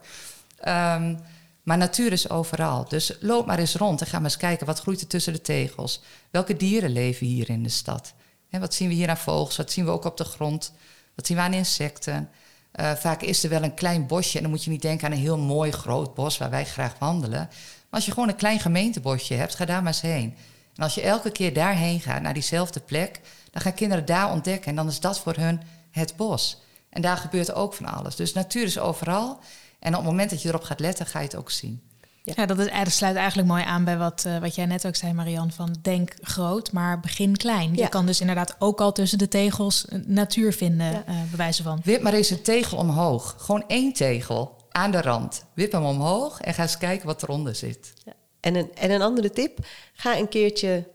[0.59, 1.15] Ehm,
[1.63, 2.85] maar natuur is overal.
[2.87, 5.41] Dus loop maar eens rond en ga maar eens kijken wat groeit er tussen de
[5.41, 6.01] tegels.
[6.31, 8.13] Welke dieren leven hier in de stad?
[8.49, 9.57] Hè, wat zien we hier aan vogels?
[9.57, 10.73] Wat zien we ook op de grond?
[11.15, 12.29] Wat zien we aan insecten?
[12.71, 15.13] Eh, vaak is er wel een klein bosje en dan moet je niet denken aan
[15.13, 17.39] een heel mooi groot bos waar wij graag wandelen.
[17.39, 20.35] Maar als je gewoon een klein gemeentebosje hebt, ga daar maar eens heen.
[20.75, 23.19] En als je elke keer daarheen gaat, naar diezelfde plek,
[23.51, 26.61] dan gaan kinderen daar ontdekken en dan is dat voor hun het bos.
[26.89, 28.15] En daar gebeurt ook van alles.
[28.15, 29.39] Dus natuur is overal.
[29.81, 31.81] En op het moment dat je erop gaat letten, ga je het ook zien.
[32.23, 34.87] Ja, dat, is, eh, dat sluit eigenlijk mooi aan bij wat, eh, wat jij net
[34.87, 35.51] ook zei, Marian.
[35.51, 37.75] Van denk groot, maar begin klein.
[37.75, 37.83] Ja.
[37.83, 41.03] Je kan dus inderdaad ook al tussen de tegels eh, natuur vinden, Ja.
[41.05, 41.79] eh bewijzen van.
[41.83, 43.35] Wip maar eens een tegel omhoog.
[43.37, 45.45] Gewoon één tegel aan de rand.
[45.53, 47.93] Wip hem omhoog en ga eens kijken wat eronder zit.
[48.39, 49.59] En een, en een andere tip,
[49.93, 50.87] ga een keertje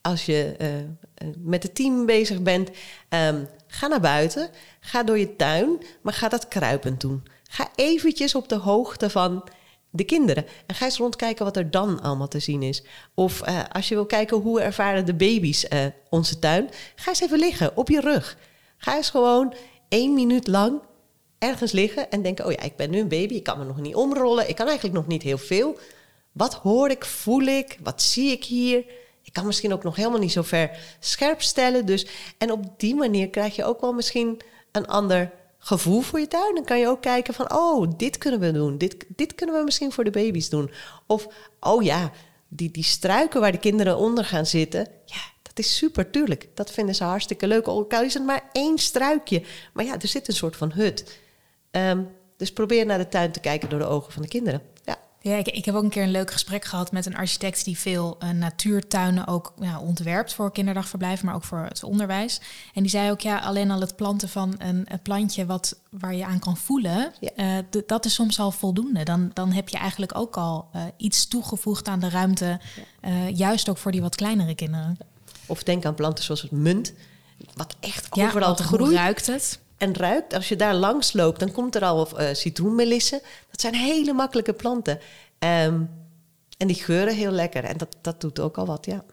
[0.00, 0.56] als je
[1.38, 2.70] met het team bezig bent,
[3.08, 7.22] ehm, ga naar buiten, ga door je tuin, maar ga dat kruipend doen.
[7.54, 9.44] Ga eventjes op de hoogte van
[9.90, 12.82] de kinderen en ga eens rondkijken wat er dan allemaal te zien is.
[13.14, 17.20] Of eh, als je wil kijken hoe ervaren de baby's eh, onze tuin, ga eens
[17.20, 18.36] even liggen op je rug.
[18.76, 19.54] Ga eens gewoon
[19.88, 20.80] één minuut lang
[21.38, 23.80] ergens liggen en denken: oh ja, ik ben nu een baby, ik kan me nog
[23.80, 25.78] niet omrollen, ik kan eigenlijk nog niet heel veel.
[26.32, 28.84] Wat hoor ik, voel ik, wat zie ik hier?
[29.22, 31.86] Ik kan misschien ook nog helemaal niet zo ver scherp stellen.
[31.86, 32.06] Dus,
[32.38, 34.40] en op die manier krijg je ook wel misschien
[34.72, 35.30] een ander
[35.64, 36.54] gevoel voor je tuin.
[36.54, 38.78] Dan kan je ook kijken van, oh, dit kunnen we doen.
[38.78, 40.70] Dit, dit kunnen we misschien voor de baby's doen.
[41.06, 41.26] Of,
[41.60, 42.10] oh ja,
[42.48, 44.88] die, die struiken waar de kinderen onder gaan zitten.
[45.04, 46.48] Ja, dat is super, tuurlijk.
[46.54, 47.68] Dat vinden ze hartstikke leuk.
[47.68, 49.42] Ook al is het maar één struikje.
[49.72, 51.18] Maar ja, er zit een soort van hut.
[51.70, 52.02] Ehm,
[52.36, 54.62] dus probeer naar de tuin te kijken door de ogen van de kinderen.
[55.24, 55.36] Ja.
[55.36, 58.16] Ik, ik heb ook een keer een leuk gesprek gehad met een architect die veel
[58.18, 62.40] eh, natuurtuinen ook ja, ontwerpt voor kinderdagverblijven, maar ook voor het onderwijs.
[62.74, 66.14] En die zei ook, ja, alleen al het planten van een, een plantje wat, waar
[66.14, 67.30] je aan kan voelen, Ja.
[67.34, 69.02] eh, dat is soms al voldoende.
[69.02, 72.60] Dan, dan heb je eigenlijk ook al eh, iets toegevoegd aan de ruimte,
[73.34, 74.98] juist ook voor die wat kleinere kinderen.
[75.46, 76.92] Of denk aan planten zoals het munt,
[77.54, 79.58] wat echt Ja, overal groeit ruikt het?
[79.78, 80.34] en ruikt.
[80.34, 83.20] Als je daar langs loopt, dan komt er al eh citroenmelissen.
[83.54, 85.00] Dat zijn hele makkelijke planten.
[85.38, 85.82] Ehm,
[86.58, 87.64] en die geuren heel lekker.
[87.64, 89.04] En dat, dat doet ook al wat, ja.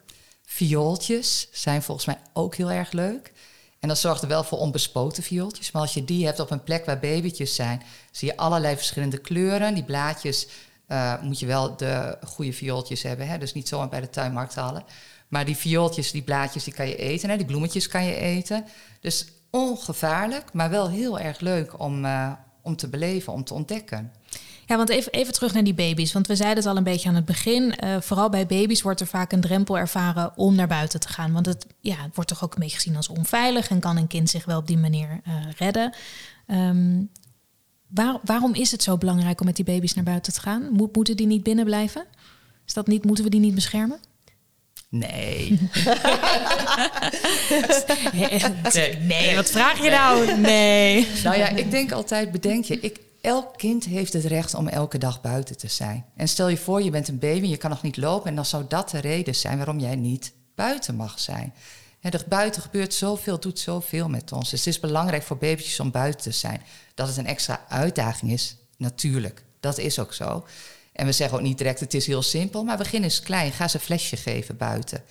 [0.43, 3.33] Viooltjes zijn volgens mij ook heel erg leuk.
[3.79, 5.71] En dat zorgt er wel voor onbespoten viooltjes.
[5.71, 9.17] Maar als je die hebt op een plek waar babytjes zijn, zie je allerlei verschillende
[9.17, 9.73] kleuren.
[9.73, 10.47] Die blaadjes
[10.87, 13.27] eh, moet je wel de goede viooltjes hebben.
[13.27, 13.37] Hè?
[13.37, 14.83] Dus niet zomaar bij de tuinmarkt halen.
[15.27, 17.29] Maar die viooltjes, die blaadjes, die kan je eten.
[17.29, 17.37] Hè?
[17.37, 18.65] Die bloemetjes kan je eten.
[18.99, 24.11] Dus ongevaarlijk, maar wel heel erg leuk om, eh, om te beleven, om te ontdekken.
[24.71, 26.13] Ja, want even, even terug naar die baby's.
[26.13, 27.75] Want we zeiden het al een beetje aan het begin.
[27.75, 31.31] eh, vooral bij baby's wordt er vaak een drempel ervaren om naar buiten te gaan.
[31.31, 34.07] Want het, ja, het wordt toch ook een beetje gezien als onveilig en kan een
[34.07, 35.93] kind zich wel op die manier eh, redden.
[36.47, 37.01] Ehm,
[37.87, 40.67] waar- waarom is het zo belangrijk om met die baby's naar buiten te gaan?
[40.71, 42.05] Moet, moeten die niet binnen blijven?
[42.67, 43.99] Is dat niet, moeten we die niet beschermen?
[44.89, 45.59] Nee.
[48.13, 48.97] nee.
[48.99, 50.37] nee, wat vraag je nou?
[50.37, 51.07] Nee.
[51.23, 54.97] Nou ja, ik denk altijd, bedenk je, ik, elk kind heeft het recht om elke
[54.97, 56.05] dag buiten te zijn.
[56.15, 58.29] En stel je voor, je bent een baby, je kan nog niet lopen...
[58.29, 61.53] en dan zou dat de reden zijn waarom jij niet buiten mag zijn.
[61.99, 64.49] Hè, er buiten gebeurt zoveel, doet zoveel met ons.
[64.49, 66.61] Dus het is belangrijk voor baby's om buiten te zijn.
[66.95, 69.43] Dat het een extra uitdaging is, natuurlijk.
[69.59, 70.45] Dat is ook zo.
[70.93, 72.63] En we zeggen ook niet direct, het is heel simpel...
[72.63, 75.03] maar begin eens klein, ga ze een flesje geven buiten.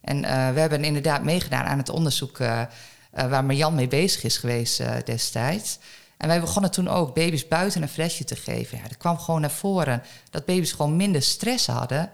[0.00, 2.38] En eh, we hebben inderdaad meegedaan aan het onderzoek...
[2.38, 2.68] eh, eh,
[3.10, 5.78] waar Marjan mee bezig is geweest destijds.
[6.16, 8.78] En wij begonnen toen ook baby's buiten een flesje te geven.
[8.78, 12.10] Ja, er kwam gewoon naar voren dat baby's gewoon minder stress hadden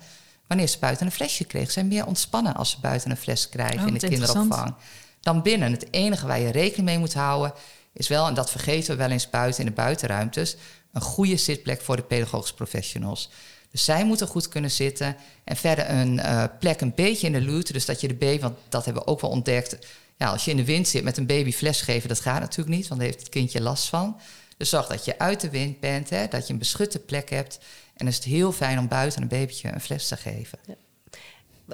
[0.46, 1.66] wanneer ze buiten een flesje kregen.
[1.66, 4.74] Ze zijn meer ontspannen als ze buiten een fles krijgen Oh, in de kinderopvang.
[5.20, 5.72] Dan binnen.
[5.72, 7.52] Het enige waar je rekening mee moet houden
[7.92, 10.56] is wel, en dat vergeten we wel eens buiten in de buitenruimtes,
[10.92, 13.30] een goede zitplek voor de pedagogische professionals.
[13.70, 15.16] Dus zij moeten goed kunnen zitten.
[15.44, 17.72] En verder een eh, plek een beetje in de luwte.
[17.72, 19.78] Dus dat je de baby, want dat hebben we ook wel ontdekt.
[20.22, 22.76] Ja, als je in de wind zit met een baby fles geven, dat gaat natuurlijk
[22.76, 22.88] niet.
[22.88, 24.20] Want daar heeft het kindje last van.
[24.56, 27.58] Dus zorg dat je uit de wind bent, hè, dat je een beschutte plek hebt.
[27.58, 30.58] En dan is het heel fijn om buiten een babytje een fles te geven.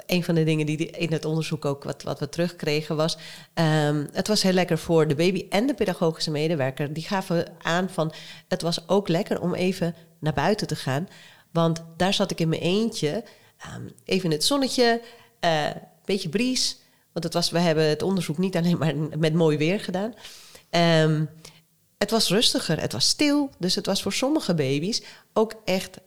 [0.07, 3.19] Een van de dingen die in het onderzoek ook wat, wat we terugkregen was...
[3.55, 6.93] ehm, het was heel lekker voor de baby en de pedagogische medewerker.
[6.93, 8.13] Die gaven aan van
[8.49, 11.09] het was ook lekker om even naar buiten te gaan.
[11.53, 13.25] Want daar zat ik in mijn eentje
[13.59, 15.03] ehm, even in het zonnetje,
[15.41, 16.87] een beetje bries.
[17.19, 20.15] Want het was, we hebben het onderzoek niet alleen maar met mooi weer gedaan.
[20.71, 21.25] Ehm,
[21.99, 23.51] het was rustiger, het was stil.
[23.59, 25.03] Dus het was voor sommige baby's
[25.33, 25.99] ook echt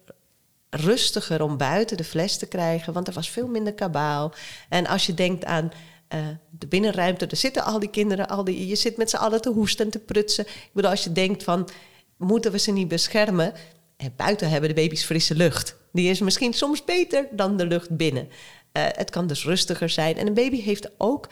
[0.70, 4.34] rustiger om buiten de fles te krijgen, want er was veel minder kabaal.
[4.70, 5.72] En als je denkt aan
[6.14, 6.20] uh,
[6.50, 9.50] de binnenruimte, er zitten al die kinderen, al die, je zit met z'n allen te
[9.50, 10.46] hoesten en te prutsen.
[10.46, 11.70] Ik bedoel, als je denkt van,
[12.18, 13.54] moeten we ze niet beschermen?
[13.98, 15.76] En eh, buiten hebben de baby's frisse lucht.
[15.92, 18.30] Die is misschien soms beter dan de lucht binnen.
[18.74, 20.18] Uh, het kan dus rustiger zijn.
[20.18, 21.28] En een baby heeft ook,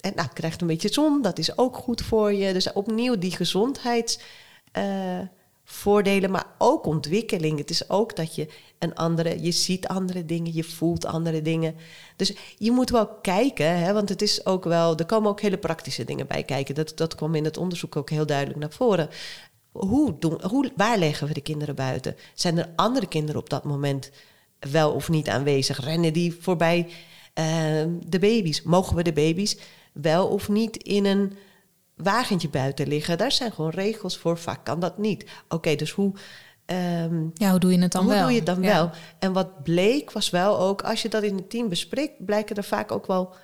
[0.00, 2.52] en nou, krijgt een beetje zon, dat is ook goed voor je.
[2.52, 4.18] Dus opnieuw die gezondheids...
[4.78, 5.20] Uh,
[5.64, 7.58] voordelen, maar ook ontwikkeling.
[7.58, 11.76] Het is ook dat je een andere, je ziet andere dingen, je voelt andere dingen.
[12.16, 15.58] Dus je moet wel kijken, hè, want het is ook wel, er komen ook hele
[15.58, 16.74] praktische dingen bij kijken.
[16.74, 19.08] Dat, dat kwam in het onderzoek ook heel duidelijk naar voren.
[19.72, 22.16] Hoe doen, hoe, waar leggen we de kinderen buiten?
[22.34, 24.10] Zijn er andere kinderen op dat moment
[24.70, 25.84] wel of niet aanwezig?
[25.84, 26.86] Rennen die voorbij
[27.34, 27.44] uh,
[28.06, 28.62] de baby's?
[28.62, 29.56] Mogen we de baby's
[29.92, 31.32] wel of niet in een
[31.96, 33.18] wagentje buiten liggen.
[33.18, 34.38] Daar zijn gewoon regels voor.
[34.38, 35.24] Vaak kan dat niet.
[35.48, 36.12] Oké, dus hoe.
[36.66, 38.20] Um, ja, hoe doe je het dan hoe wel?
[38.22, 38.90] Hoe doe je het dan wel?
[39.18, 42.64] En wat bleek was wel ook, als je dat in het team bespreekt, blijken er
[42.64, 43.34] vaak ook wel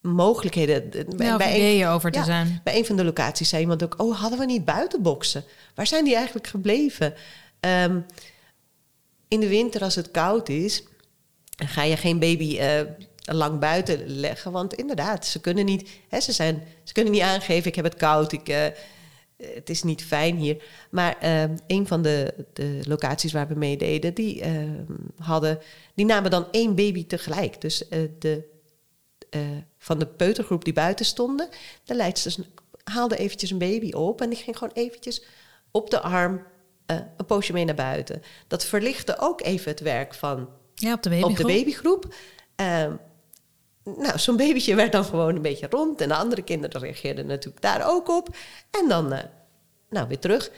[0.00, 1.06] mogelijkheden.
[1.16, 2.60] Ja, bij ideeën over te ja, zijn.
[2.64, 5.44] Bij een van de locaties zei iemand ook: Oh, hadden we niet buitenboksen?
[5.74, 7.14] Waar zijn die eigenlijk gebleven?
[7.60, 8.06] Um,
[9.34, 10.82] in de winter, als het koud is,
[11.56, 12.80] ga je geen baby uh,
[13.24, 14.52] lang buiten leggen.
[14.52, 17.94] Want inderdaad, ze kunnen niet, hè, ze, zijn, ze kunnen niet aangeven: ik heb het
[17.94, 18.64] koud, ik, uh,
[19.36, 20.62] het is niet fijn hier.
[20.90, 24.42] Maar uh, een van de, de locaties waar we meededen, die,
[25.18, 25.58] hadden,
[25.94, 27.60] die namen dan één baby tegelijk.
[27.60, 27.82] Dus
[28.18, 28.44] de,
[29.78, 31.48] van de peutergroep die buiten stonden,
[31.84, 32.38] de leidsters
[32.84, 35.24] haalden eventjes een baby op en die ging gewoon eventjes
[35.70, 36.46] op de arm
[36.86, 38.22] een poosje mee naar buiten.
[38.46, 41.30] Dat verlichtte ook even het werk van ja, op de babygroep.
[41.30, 42.14] Op de babygroep.
[42.60, 42.86] Uh,
[43.84, 46.00] nou, zo'n babytje werd dan gewoon een beetje rond.
[46.00, 48.36] En de andere kinderen reageerden natuurlijk daar ook op.
[48.70, 49.18] En dan, uh,
[49.90, 50.50] nou, weer terug.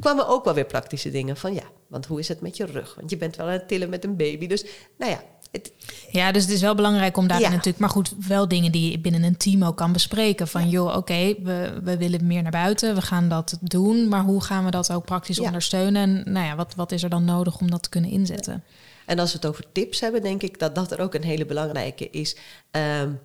[0.00, 2.94] Kwamen ook wel weer praktische dingen van ja, want hoe is het met je rug?
[2.94, 4.46] Want je bent wel aan het tillen met een baby.
[4.46, 4.64] Dus,
[4.98, 5.22] nou ja.
[5.54, 5.72] Het,
[6.10, 7.48] ja, dus het is wel belangrijk om daar ja.
[7.48, 10.48] natuurlijk, maar goed, wel dingen die je binnen een team ook kan bespreken.
[10.48, 14.22] Van joh, oké, okay, we, we willen meer naar buiten, we gaan dat doen, maar
[14.22, 15.44] hoe gaan we dat ook praktisch ja.
[15.44, 16.02] ondersteunen?
[16.02, 18.64] En nou ja, wat, wat is er dan nodig om dat te kunnen inzetten?
[19.06, 21.46] En als we het over tips hebben, denk ik dat dat er ook een hele
[21.46, 22.36] belangrijke is.
[22.70, 23.20] Um,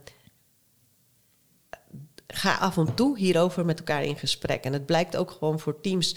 [2.28, 4.64] ga af en toe hierover met elkaar in gesprek.
[4.64, 6.16] En het blijkt ook gewoon voor teams.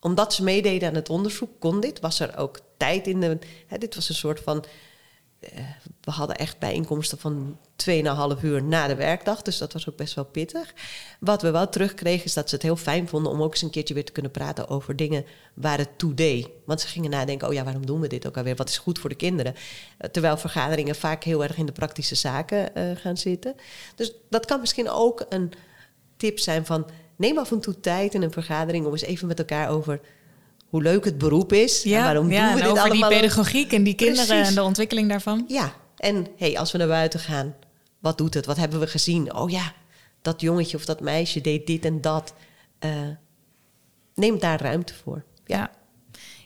[0.00, 2.00] Omdat ze meededen aan het onderzoek, kon dit.
[2.00, 3.38] Was er ook tijd in de.
[3.66, 4.64] Hè, dit was een soort van.
[5.40, 5.50] Uh,
[6.00, 7.58] we hadden echt bijeenkomsten van
[8.36, 9.42] 2,5 uur na de werkdag.
[9.42, 10.74] Dus dat was ook best wel pittig.
[11.20, 13.70] Wat we wel terugkregen is dat ze het heel fijn vonden om ook eens een
[13.70, 16.48] keertje weer te kunnen praten over dingen waar het toe deed.
[16.64, 18.56] Want ze gingen nadenken: oh ja, waarom doen we dit ook alweer?
[18.56, 19.54] Wat is goed voor de kinderen?
[20.10, 23.54] Terwijl vergaderingen vaak heel erg in de praktische zaken uh, gaan zitten.
[23.94, 25.52] Dus dat kan misschien ook een
[26.16, 29.38] tip zijn van neem af en toe tijd in een vergadering om eens even met
[29.38, 30.00] elkaar over
[30.74, 31.82] hoe leuk het beroep is.
[31.82, 33.08] Ja, en waarom ja, doen we en dit over allemaal?
[33.08, 34.48] die pedagogiek en die kinderen Precies.
[34.48, 35.44] en de ontwikkeling daarvan.
[35.48, 37.54] Ja, en hey, als we naar buiten gaan,
[37.98, 38.46] wat doet het?
[38.46, 39.34] Wat hebben we gezien?
[39.34, 39.72] Oh ja,
[40.22, 42.34] dat jongetje of dat meisje deed dit en dat.
[42.80, 42.90] Uh,
[44.14, 45.24] neem daar ruimte voor.
[45.44, 45.56] Ja.
[45.56, 45.70] ja.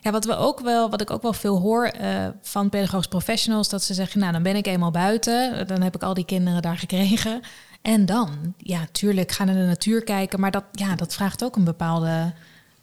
[0.01, 3.69] Ja, wat, we ook wel, wat ik ook wel veel hoor uh, van pedagogisch professionals,
[3.69, 6.61] dat ze zeggen, nou dan ben ik eenmaal buiten, dan heb ik al die kinderen
[6.61, 7.41] daar gekregen.
[7.81, 11.55] En dan, ja, tuurlijk, ga naar de natuur kijken, maar dat, ja, dat vraagt ook
[11.55, 12.33] een bepaalde,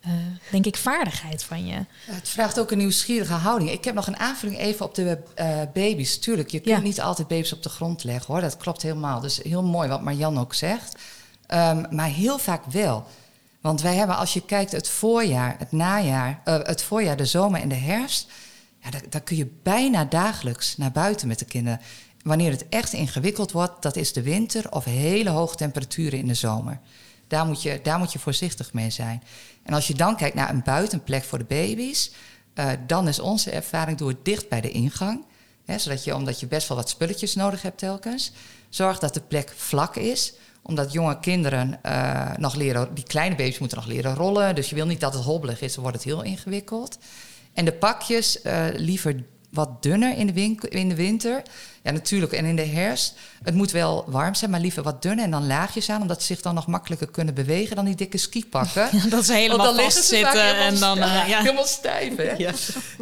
[0.07, 0.13] uh,
[0.51, 1.85] denk ik, vaardigheid van je.
[2.05, 3.71] Het vraagt ook een nieuwsgierige houding.
[3.71, 6.19] Ik heb nog een aanvulling even op de uh, baby's.
[6.19, 6.83] Tuurlijk, je kunt ja.
[6.83, 9.21] niet altijd baby's op de grond leggen hoor, dat klopt helemaal.
[9.21, 10.99] Dus heel mooi wat Marjan ook zegt.
[11.49, 13.07] Um, maar heel vaak wel.
[13.61, 17.61] Want wij hebben, als je kijkt, het voorjaar, het najaar, uh, het voorjaar, de zomer
[17.61, 18.29] en de herfst.
[18.83, 21.81] Ja, daar, daar, kun je bijna dagelijks naar buiten met de kinderen.
[22.23, 26.35] Wanneer het echt ingewikkeld wordt, dat is de winter of hele hoge temperaturen in de
[26.35, 26.81] zomer.
[27.29, 29.23] Daar moet je, daar moet je voorzichtig mee zijn.
[29.63, 32.11] En als je dan kijkt naar een buitenplek voor de baby's,
[32.55, 35.25] uh, dan is onze ervaring door dicht bij de ingang.
[35.65, 38.33] Hè, zodat je, omdat je best wel wat spulletjes nodig hebt telkens,
[38.69, 40.35] zorg dat de plek vlak is
[40.67, 44.55] omdat jonge kinderen uh, nog leren, die kleine baby's moeten nog leren rollen.
[44.55, 46.99] Dus je wil niet dat het hobbelig is, dan wordt het heel ingewikkeld.
[47.53, 49.25] En de pakjes uh, liever
[49.57, 51.43] wat dunner in de, winkel, in de winter.
[51.83, 52.33] Ja, natuurlijk.
[52.33, 55.47] En in de herfst, het moet wel warm zijn, maar liever wat dunner en dan
[55.47, 58.89] laagjes aan, omdat ze zich dan nog makkelijker kunnen bewegen dan die dikke skipakken.
[58.97, 61.39] Ja, dat ze helemaal vastzitten en dan uh, ja.
[61.39, 62.17] helemaal stijf.
[62.17, 62.35] Hè?
[62.47, 62.53] Ja.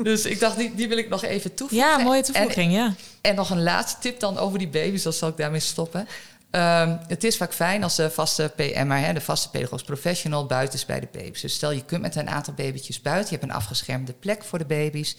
[0.02, 1.88] Dus ik dacht, die, die wil ik nog even toevoegen.
[1.88, 2.94] Ja, mooie toevoeging, en, ja.
[3.20, 6.08] En nog een laatste tip dan over die baby's, dan zal ik daarmee stoppen.
[6.56, 10.78] Um, het is vaak fijn als de vaste PM'er, hè, de vaste pedagogisch professional, buiten
[10.78, 11.40] is bij de baby's.
[11.40, 14.58] Dus stel je kunt met een aantal babytjes buiten, je hebt een afgeschermde plek voor
[14.58, 15.16] de baby's.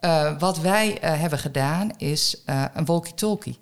[0.00, 3.58] Uh, wat wij uh, hebben gedaan is uh, een walkie-talkie.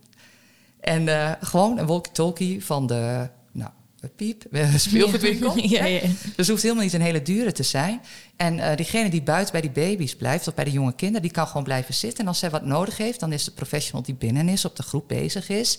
[0.81, 1.09] En
[1.41, 3.71] gewoon een walkie-talkie van de nou,
[4.17, 4.43] piep,
[4.77, 5.59] speelgoedwinkel.
[5.77, 6.01] ja, ja.
[6.01, 8.01] Dus het hoeft helemaal niet een hele dure te zijn.
[8.37, 11.47] En diegene die buiten bij die baby's blijft, of bij de jonge kinderen, die kan
[11.47, 12.21] gewoon blijven zitten.
[12.21, 14.83] En als zij wat nodig heeft, dan is de professional die binnen is, op de
[14.83, 15.79] groep bezig is.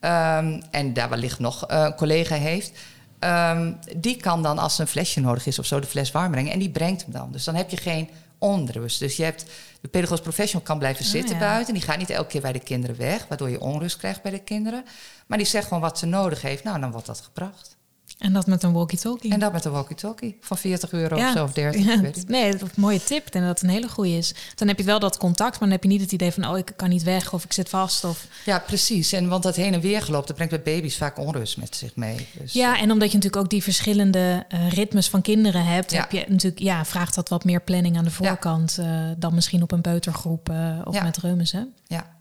[0.00, 2.72] Um, en daar wellicht nog een collega heeft.
[3.20, 6.52] Um, die kan dan, als een flesje nodig is of zo, de fles warm brengen.
[6.52, 7.32] En die brengt hem dan.
[7.32, 8.98] Dus dan heb je geen onrust.
[8.98, 9.44] Dus je hebt,
[9.82, 11.74] de pedagogisch professional kan blijven oh, zitten buiten.
[11.74, 14.38] Die gaat niet elke keer bij de kinderen weg, waardoor je onrust krijgt bij de
[14.38, 14.84] kinderen.
[15.26, 16.64] Maar die zegt gewoon wat ze nodig heeft.
[16.64, 17.76] Nou, dan wordt dat gebracht.
[18.22, 19.32] En dat met een walkie-talkie.
[19.32, 21.84] En dat met een walkie-talkie van 40 euro of zo, of 30.
[21.84, 23.28] Ja, nee, dat is een mooie tip.
[23.28, 24.34] En dat het een hele goede is.
[24.54, 26.48] Dan heb je wel dat contact, maar dan heb je niet het idee van...
[26.48, 28.04] oh, ik kan niet weg of ik zit vast.
[28.04, 28.26] Of...
[28.44, 29.12] Ja, precies.
[29.12, 31.96] En want dat heen en weer gelopen, dat brengt bij baby's vaak onrust met zich
[31.96, 32.28] mee.
[32.40, 35.90] Dus, ja, en omdat je natuurlijk ook die verschillende uh, ritmes van kinderen hebt...
[35.90, 36.00] Ja.
[36.00, 38.76] Heb je natuurlijk, ja, vraagt dat wat meer planning aan de voorkant...
[38.80, 41.62] Uh, dan misschien op een peutergroep uh, of met reumes, hè?
[41.86, 42.11] Ja,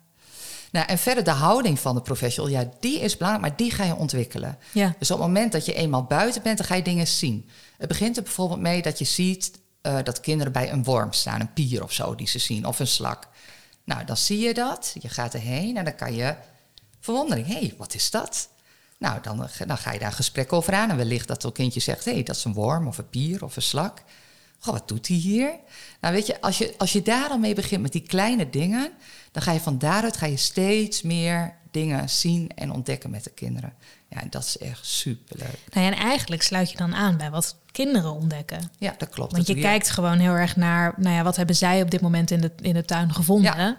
[0.71, 3.83] nou, en verder de houding van de professional, ja, die is belangrijk, maar die ga
[3.83, 4.57] je ontwikkelen.
[4.71, 4.95] Ja.
[4.99, 7.49] Dus op het moment dat je eenmaal buiten bent, dan ga je dingen zien.
[7.77, 11.39] Het begint er bijvoorbeeld mee dat je ziet uh, dat kinderen bij een worm staan,
[11.39, 13.27] een pier of zo die ze zien, of een slak.
[13.83, 16.35] Nou, dan zie je dat, je gaat erheen en dan kan je
[16.99, 18.49] verwondering, hé, hey, wat is dat?
[18.97, 21.79] Nou, dan, dan ga je daar een gesprek over aan en wellicht dat het kindje
[21.79, 24.03] zegt, hé, hey, dat is een worm of een pier of een slak.
[24.63, 25.53] Goh, wat doet hij hier?
[26.01, 28.91] Nou, weet je, als je, als je daar al mee begint met die kleine dingen,
[29.31, 33.29] dan ga je van daaruit ga je steeds meer dingen zien en ontdekken met de
[33.29, 33.73] kinderen.
[34.07, 35.59] Ja, en dat is echt superleuk.
[35.73, 38.71] Nou ja, en eigenlijk sluit je dan aan bij wat kinderen ontdekken.
[38.77, 39.31] Ja, dat klopt.
[39.31, 42.31] Want je kijkt gewoon heel erg naar, nou ja, wat hebben zij op dit moment
[42.31, 43.55] in de, in de tuin gevonden?
[43.55, 43.77] Ja.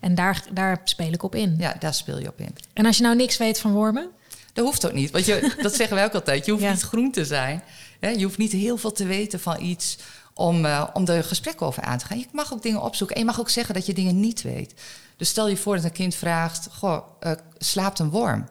[0.00, 1.54] En daar, daar speel ik op in.
[1.58, 2.56] Ja, daar speel je op in.
[2.72, 4.10] En als je nou niks weet van wormen?
[4.52, 5.10] Dat hoeft ook niet.
[5.10, 6.46] Want je, dat zeggen wij ook altijd.
[6.46, 7.62] Je hoeft niet groen te zijn.
[8.00, 9.98] Je hoeft niet heel veel te weten van iets
[10.34, 12.18] om, uh, om er gesprek over aan te gaan.
[12.18, 14.74] Je mag ook dingen opzoeken en je mag ook zeggen dat je dingen niet weet.
[15.16, 18.48] Dus stel je voor dat een kind vraagt: Goh, uh, slaapt een worm?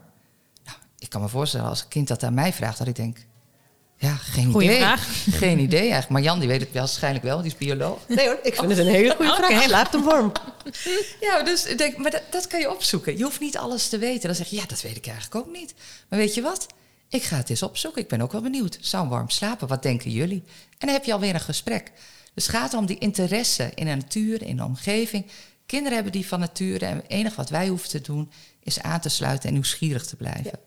[0.65, 3.17] Nou, ik kan me voorstellen als een kind dat aan mij vraagt, dat ik denk:
[3.97, 4.79] Ja, geen Goeie idee.
[4.79, 5.07] Vraag.
[5.43, 6.09] Geen idee eigenlijk.
[6.09, 7.99] Maar Jan die weet het waarschijnlijk wel, die is bioloog.
[8.07, 9.49] Nee hoor, ik vind het een hele goede vraag.
[9.49, 9.63] Okay.
[9.63, 10.31] Slaapt een worm?
[11.19, 13.17] Ja, dus ik denk, maar dat, dat kan je opzoeken.
[13.17, 14.27] Je hoeft niet alles te weten.
[14.27, 15.73] Dan zeg je: Ja, dat weet ik eigenlijk ook niet.
[16.09, 16.67] Maar weet je wat?
[17.13, 18.01] Ik ga het eens opzoeken.
[18.01, 18.77] Ik ben ook wel benieuwd.
[18.81, 19.67] Zou worm slapen?
[19.67, 20.43] Wat denken jullie?
[20.77, 21.91] En dan heb je alweer een gesprek.
[22.33, 25.25] Dus het gaat om die interesse in de natuur, in de omgeving.
[25.65, 26.85] Kinderen hebben die van nature.
[26.85, 28.31] En het enige wat wij hoeven te doen
[28.63, 30.59] is aan te sluiten en nieuwsgierig te blijven.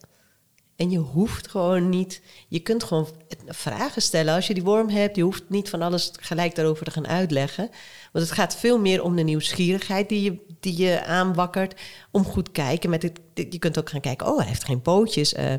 [0.76, 3.08] En je hoeft gewoon niet, je kunt gewoon
[3.46, 5.16] vragen stellen als je die worm hebt.
[5.16, 7.70] Je hoeft niet van alles gelijk daarover te gaan uitleggen.
[8.12, 11.80] Want het gaat veel meer om de nieuwsgierigheid die je, die je aanwakkert.
[12.10, 12.90] Om goed kijken.
[12.90, 15.34] Met het, je kunt ook gaan kijken, oh hij heeft geen pootjes.
[15.34, 15.54] Uh,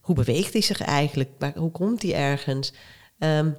[0.00, 1.52] hoe beweegt hij zich eigenlijk?
[1.54, 2.72] Hoe komt hij ergens?
[3.18, 3.56] Um,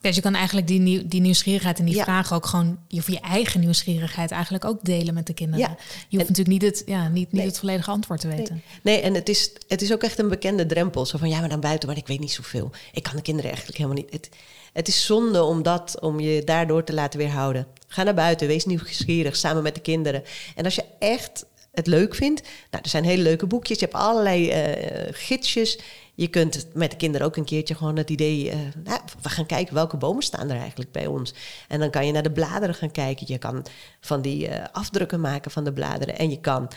[0.00, 3.14] dus je kan eigenlijk die, nieuw, die nieuwsgierigheid en die vragen ook gewoon je, voor
[3.14, 5.68] je eigen nieuwsgierigheid eigenlijk ook delen met de kinderen.
[5.68, 5.76] Ja.
[6.08, 8.62] Je hoeft natuurlijk niet het, ja, niet, niet het volledige antwoord te weten.
[8.82, 11.06] Nee, nee en het is, het is ook echt een bekende drempel.
[11.06, 12.70] Zo van ja, maar dan buiten, maar ik weet niet zoveel.
[12.92, 14.12] Ik kan de kinderen eigenlijk helemaal niet.
[14.12, 14.28] Het,
[14.72, 17.66] het is zonde om, dat, om je daardoor te laten weerhouden.
[17.86, 20.22] Ga naar buiten, wees nieuwsgierig samen met de kinderen.
[20.54, 21.46] En als je echt
[21.78, 22.42] het leuk vindt.
[22.70, 23.78] Nou, er zijn hele leuke boekjes.
[23.78, 25.78] Je hebt allerlei uh, gidsjes.
[26.14, 28.46] Je kunt met de kinderen ook een keertje gewoon het idee...
[28.46, 31.34] Uh, nou, we gaan kijken welke bomen staan er eigenlijk bij ons.
[31.68, 33.26] En dan kan je naar de bladeren gaan kijken.
[33.28, 33.66] Je kan
[34.00, 36.18] van die uh, afdrukken maken van de bladeren.
[36.18, 36.70] En je kan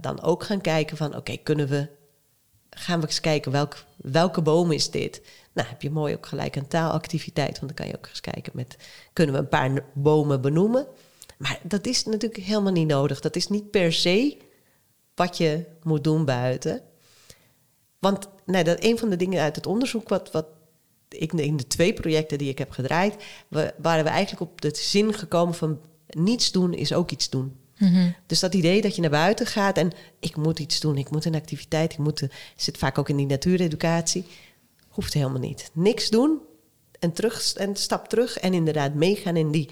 [0.00, 1.16] dan ook gaan kijken van...
[1.16, 1.88] oké, kunnen we...
[2.70, 5.22] gaan we eens kijken welk, welke boom is dit?
[5.52, 7.60] Nou, heb je mooi ook gelijk een taalactiviteit.
[7.60, 8.76] Want dan kan je ook eens kijken met...
[9.12, 10.86] kunnen we een paar bomen benoemen...
[11.38, 13.20] Maar dat is natuurlijk helemaal niet nodig.
[13.20, 14.36] Dat is niet per se
[15.14, 16.82] wat je moet doen buiten.
[17.98, 20.46] Want nee, dat een van de dingen uit het onderzoek, wat, wat
[21.08, 23.14] ik in de twee projecten die ik heb gedraaid,
[23.48, 27.56] we, waren we eigenlijk op de zin gekomen van niets doen is ook iets doen.
[27.78, 31.10] Mm Dus dat idee dat je naar buiten gaat en ik moet iets doen, ik
[31.10, 32.22] moet een activiteit, ik moet,
[32.56, 34.24] zit vaak ook in die natuureducatie,
[34.88, 35.70] hoeft helemaal niet.
[35.72, 36.40] Niks doen
[36.98, 39.70] en, terug, en stap terug en inderdaad meegaan in die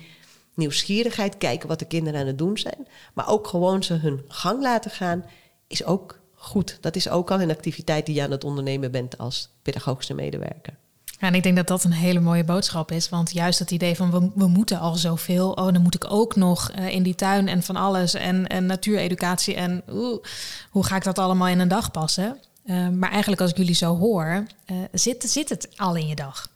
[0.57, 2.87] nieuwsgierigheid, kijken wat de kinderen aan het doen zijn.
[3.15, 5.25] Maar ook gewoon ze hun gang laten gaan,
[5.67, 6.79] is ook goed.
[6.81, 10.75] Dat is ook al een activiteit die je aan het ondernemen bent als pedagogische medewerker.
[11.19, 13.09] Ja, en ik denk dat dat een hele mooie boodschap is.
[13.09, 15.51] Want juist het idee van we, moeten al zoveel.
[15.51, 18.15] Oh, dan moet ik ook nog uh, in die tuin en van alles.
[18.15, 19.55] En, natuureducatie.
[19.55, 20.23] En oeh,
[20.71, 22.39] hoe ga ik dat allemaal in een dag passen?
[22.67, 26.15] Uh, maar eigenlijk als ik jullie zo hoor, uh, zit, zit het al in je
[26.15, 26.49] dag?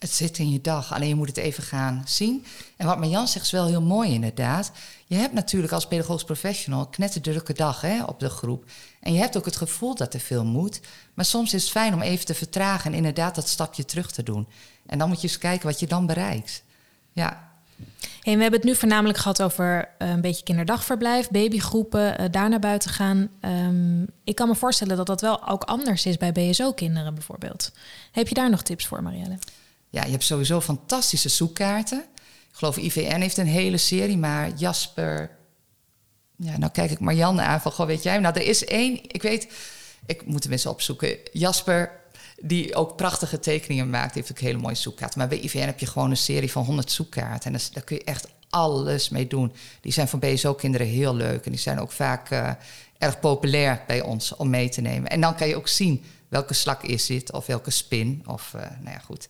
[0.00, 2.44] Het zit in je dag, alleen je moet het even gaan zien.
[2.76, 4.72] En wat Marjan zegt is wel heel mooi inderdaad.
[5.06, 8.64] Je hebt natuurlijk als pedagogisch professional een knetterdrukke dag hè, op de groep.
[9.00, 10.80] En je hebt ook het gevoel dat er veel moet.
[11.14, 14.22] Maar soms is het fijn om even te vertragen en inderdaad dat stapje terug te
[14.22, 14.48] doen.
[14.86, 16.62] En dan moet je eens kijken wat je dan bereikt.
[17.12, 17.50] Ja,
[18.22, 22.48] Hey, we hebben het nu voornamelijk gehad over uh, een beetje kinderdagverblijf, babygroepen, uh, daar
[22.48, 23.28] naar buiten gaan.
[23.40, 27.72] Um, ik kan me voorstellen dat dat wel ook anders is bij BSO-kinderen bijvoorbeeld.
[28.12, 29.38] Heb je daar nog tips voor, Marielle?
[29.90, 32.04] Ja, je hebt sowieso fantastische zoekkaarten.
[32.50, 35.38] Ik geloof IVN heeft een hele serie, maar Jasper...
[36.36, 38.18] Ja, nou kijk ik Marianne aan van, goh, weet jij...
[38.18, 39.52] Nou, er is één, ik weet...
[40.06, 41.18] Ik moet hem eens opzoeken.
[41.32, 42.00] Jasper
[42.42, 44.14] die ook prachtige tekeningen maakt.
[44.14, 45.18] heeft ook hele mooie zoekkaarten.
[45.18, 47.54] Maar bij IVN heb je gewoon een serie van 100 zoekkaarten.
[47.54, 49.52] En daar kun je echt alles mee doen.
[49.80, 51.44] Die zijn voor BSO-kinderen heel leuk.
[51.44, 52.50] En die zijn ook vaak uh,
[52.98, 55.10] erg populair bij ons om mee te nemen.
[55.10, 58.22] En dan kan je ook zien welke slak is dit of welke spin.
[58.26, 59.28] Of, uh, nou ja, goed.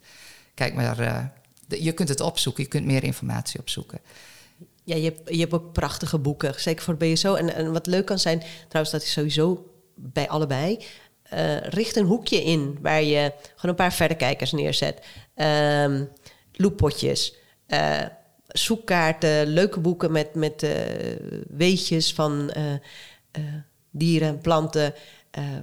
[0.61, 0.96] Kijk maar,
[1.66, 2.62] de, je kunt het opzoeken.
[2.62, 3.98] Je kunt meer informatie opzoeken.
[4.84, 7.34] Ja, je hebt, je hebt ook prachtige boeken, zeker voor BSO.
[7.34, 10.78] En, en wat leuk kan zijn, trouwens, dat is sowieso bij allebei
[11.32, 15.06] uh, richt een hoekje in waar je gewoon een paar verderkijkers neerzet.
[15.34, 16.08] Um,
[16.52, 17.34] loeppotjes,
[17.68, 18.00] uh,
[18.48, 20.66] zoekkaarten, leuke boeken met, met
[21.48, 22.52] weetjes van
[23.90, 24.94] dieren en planten.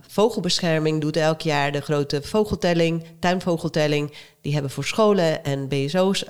[0.08, 4.14] Vogelbescherming doet elk jaar de grote vogeltelling, tuinvogeltelling.
[4.42, 6.26] Die hebben voor scholen en BSO's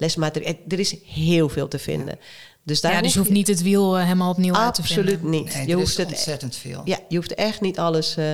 [0.00, 0.54] lesmateriaal.
[0.68, 2.18] Er is heel veel te vinden.
[2.62, 5.04] Dus, daar ja, dus je hoeft niet het wiel uh, helemaal opnieuw uit te vinden.
[5.04, 5.54] Absoluut niet.
[5.54, 6.82] Nee, je hoeft het ontzettend veel.
[6.84, 8.24] Ja, je hoeft echt niet alles uh,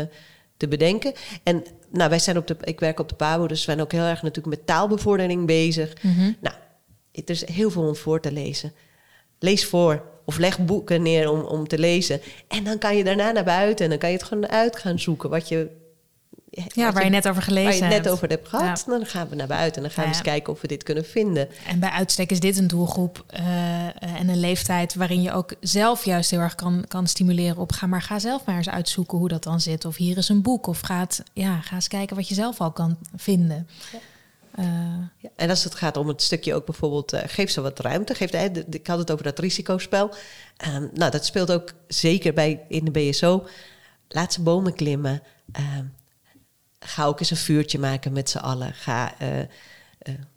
[0.56, 1.12] te bedenken.
[1.42, 3.92] En nou, wij zijn op de, ik werk op de PABO, dus we zijn ook
[3.92, 5.92] heel erg natuurlijk met taalbevordering bezig.
[6.02, 6.36] Mm -hmm.
[6.40, 6.54] Nou,
[7.12, 8.72] er is heel veel om voor te lezen.
[9.38, 12.20] Lees voor of leg boeken neer om, om te lezen.
[12.48, 14.98] En dan kan je daarna naar buiten en dan kan je het gewoon uit gaan
[14.98, 15.68] zoeken wat je
[16.74, 17.80] ja, waar je, net over gelezen hebt.
[17.80, 18.84] Waar je net over hebt gehad.
[18.86, 21.04] Dan gaan we naar buiten en dan gaan we eens kijken of we dit kunnen
[21.04, 21.48] vinden.
[21.66, 23.84] En bij uitstek is dit een doelgroep uh,
[24.18, 27.86] en een leeftijd waarin je ook zelf juist heel erg kan, kan stimuleren op ga
[27.86, 29.84] maar ga zelf maar eens uitzoeken hoe dat dan zit.
[29.84, 30.66] Of hier is een boek.
[30.66, 33.68] Of ga, het, ja, ga eens kijken wat je zelf al kan vinden.
[33.92, 33.98] Ja.
[34.58, 34.64] Uh,
[35.18, 38.14] ja, en als het gaat om het stukje ook bijvoorbeeld, uh, geef ze wat ruimte.
[38.14, 40.14] Geef de, ik had het over dat risicospel.
[40.66, 43.46] Uh, nou, dat speelt ook zeker bij in de BSO.
[44.08, 45.22] Laat ze bomen klimmen.
[45.52, 45.84] Ehm,
[46.78, 48.74] ga ook eens een vuurtje maken met z'n allen.
[48.74, 49.44] Ga uh, uh,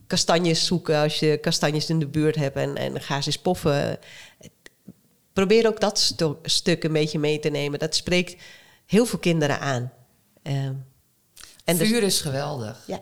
[0.08, 4.00] kastanjes zoeken als je kastanjes in de buurt hebt en, en ga ze eens poffen.
[5.34, 7.80] Probeer ook dat stu stuk een beetje mee te nemen.
[7.80, 8.42] Dat spreekt
[8.86, 9.92] heel veel kinderen aan.
[10.44, 10.70] Uh,
[11.64, 12.84] en Vuur dus, is geweldig.
[12.88, 13.02] Ja.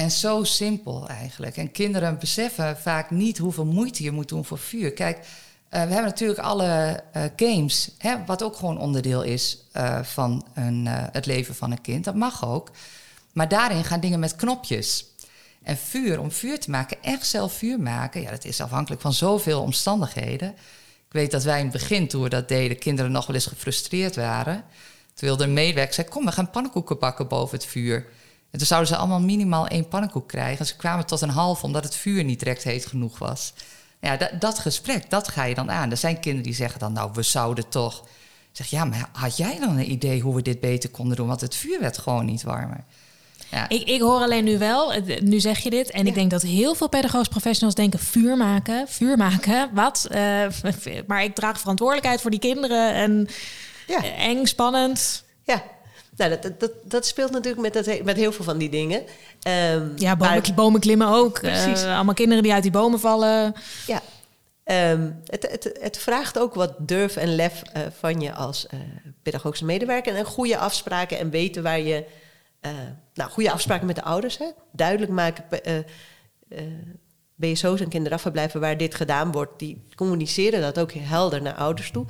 [0.00, 1.56] En zo simpel eigenlijk.
[1.56, 4.92] En kinderen beseffen vaak niet hoeveel moeite je moet doen voor vuur.
[4.92, 5.24] Kijk, uh,
[5.70, 10.86] we hebben natuurlijk alle uh, games, hè, wat ook gewoon onderdeel is uh, van een,
[10.86, 12.04] het leven van een kind.
[12.04, 12.70] Dat mag ook.
[13.32, 15.06] Maar daarin gaan dingen met knopjes.
[15.62, 19.12] En vuur, om vuur te maken, echt zelf vuur maken, ja, dat is afhankelijk van
[19.12, 20.48] zoveel omstandigheden.
[21.06, 23.46] Ik weet dat wij in het begin, toen we dat deden, kinderen nog wel eens
[23.46, 24.64] gefrustreerd waren.
[25.14, 28.06] Toen wilde een medewerker zei: Kom, we gaan pannenkoeken bakken boven het vuur.
[28.50, 30.58] En toen zouden ze allemaal minimaal één pannenkoek krijgen.
[30.58, 33.52] En ze kwamen tot een half, omdat het vuur niet direct heet genoeg was.
[34.00, 35.90] Ja, dat, dat gesprek, dat ga je dan aan.
[35.90, 38.04] Er zijn kinderen die zeggen dan, nou, we zouden toch...
[38.52, 41.26] Zeg, ja, maar had jij dan een idee hoe we dit beter konden doen?
[41.26, 42.84] Want het vuur werd gewoon niet warmer.
[43.50, 43.68] Ja.
[43.68, 45.90] Ik, ik hoor alleen nu wel, nu zeg je dit.
[45.90, 50.08] En ik denk dat heel veel pedagogisch professionals denken: vuur maken, vuur maken, wat?
[50.10, 50.46] Uh,
[51.06, 52.94] maar ik draag verantwoordelijkheid voor die kinderen.
[52.94, 53.28] En
[53.86, 54.04] ja.
[54.04, 55.24] eng, spannend.
[56.20, 58.98] Nou, dat, dat, dat speelt natuurlijk met, dat, met heel veel van die dingen.
[58.98, 61.40] Um, ja, bomen, maar, bomen klimmen ook.
[61.40, 61.82] Precies.
[61.82, 63.54] Uh, allemaal kinderen die uit die bomen vallen.
[63.86, 64.02] Ja,
[64.92, 68.80] um, het, het, het, vraagt ook wat durf en lef uh, van je als uh,
[69.22, 70.14] pedagogische medewerker.
[70.14, 72.04] En goede afspraken en weten waar je...
[73.14, 74.38] nou, goede afspraken met de ouders.
[74.38, 74.46] Hè?
[74.72, 75.44] Duidelijk maken...
[77.34, 79.58] BSO's en kinderdagverblijven waar dit gedaan wordt...
[79.58, 82.06] die communiceren dat ook helder naar ouders toe.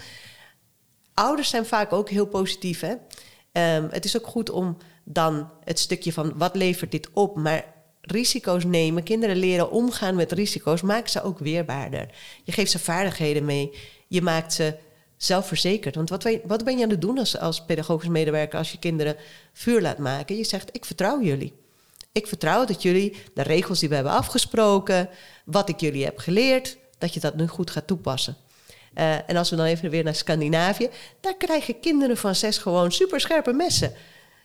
[1.15, 2.95] Ouders zijn vaak ook heel positief, hè?
[3.53, 7.65] Um, het is ook goed om dan het stukje van wat levert dit op, maar
[8.01, 12.09] risico's nemen, kinderen leren omgaan met risico's, maakt ze ook weerbaarder.
[12.45, 13.77] Je geeft ze vaardigheden mee,
[14.09, 14.75] je maakt ze
[15.17, 15.95] zelfverzekerd.
[15.95, 19.17] Want wat, wat ben je aan het doen als, als pedagogisch medewerker als je kinderen
[19.53, 20.37] vuur laat maken?
[20.37, 21.53] Je zegt, ik vertrouw jullie.
[22.13, 25.09] Ik vertrouw dat jullie de regels die we hebben afgesproken,
[25.45, 28.37] wat ik jullie heb geleerd, dat je dat nu goed gaat toepassen.
[28.95, 30.89] Uh, en als we dan even weer naar Scandinavië,
[31.21, 33.93] daar krijgen kinderen van zes gewoon superscherpe messen.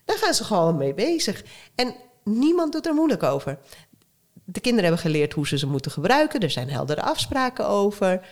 [0.06, 1.44] Daar gaan ze gewoon mee bezig.
[1.76, 3.58] En niemand doet er moeilijk over.
[4.46, 6.40] De kinderen hebben geleerd hoe ze ze moeten gebruiken.
[6.40, 8.28] Er zijn heldere afspraken over.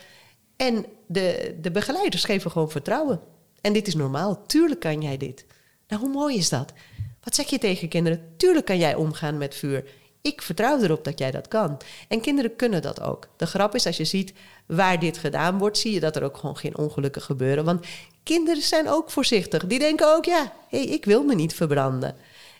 [0.56, 3.20] En de, de begeleiders geven gewoon vertrouwen.
[3.60, 4.46] En dit is normaal.
[4.46, 5.46] Tuurlijk kan jij dit.
[5.88, 6.72] Nou, hoe mooi is dat?
[7.20, 8.34] Wat zeg je tegen kinderen?
[8.36, 9.84] Tuurlijk kan jij omgaan met vuur.
[10.22, 11.80] Ik vertrouw erop dat jij dat kan.
[12.08, 13.28] En kinderen kunnen dat ook.
[13.36, 14.32] De grap is, als je ziet
[14.66, 17.64] waar dit gedaan wordt, zie je dat er ook gewoon geen ongelukken gebeuren.
[17.64, 17.86] Want
[18.22, 19.66] kinderen zijn ook voorzichtig.
[19.66, 22.16] Die denken ook, ja, hey, ik wil me niet verbranden.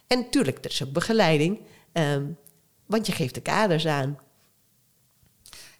[0.07, 1.59] En tuurlijk, er is ook begeleiding,
[1.93, 2.37] um,
[2.85, 4.19] want je geeft de kaders aan.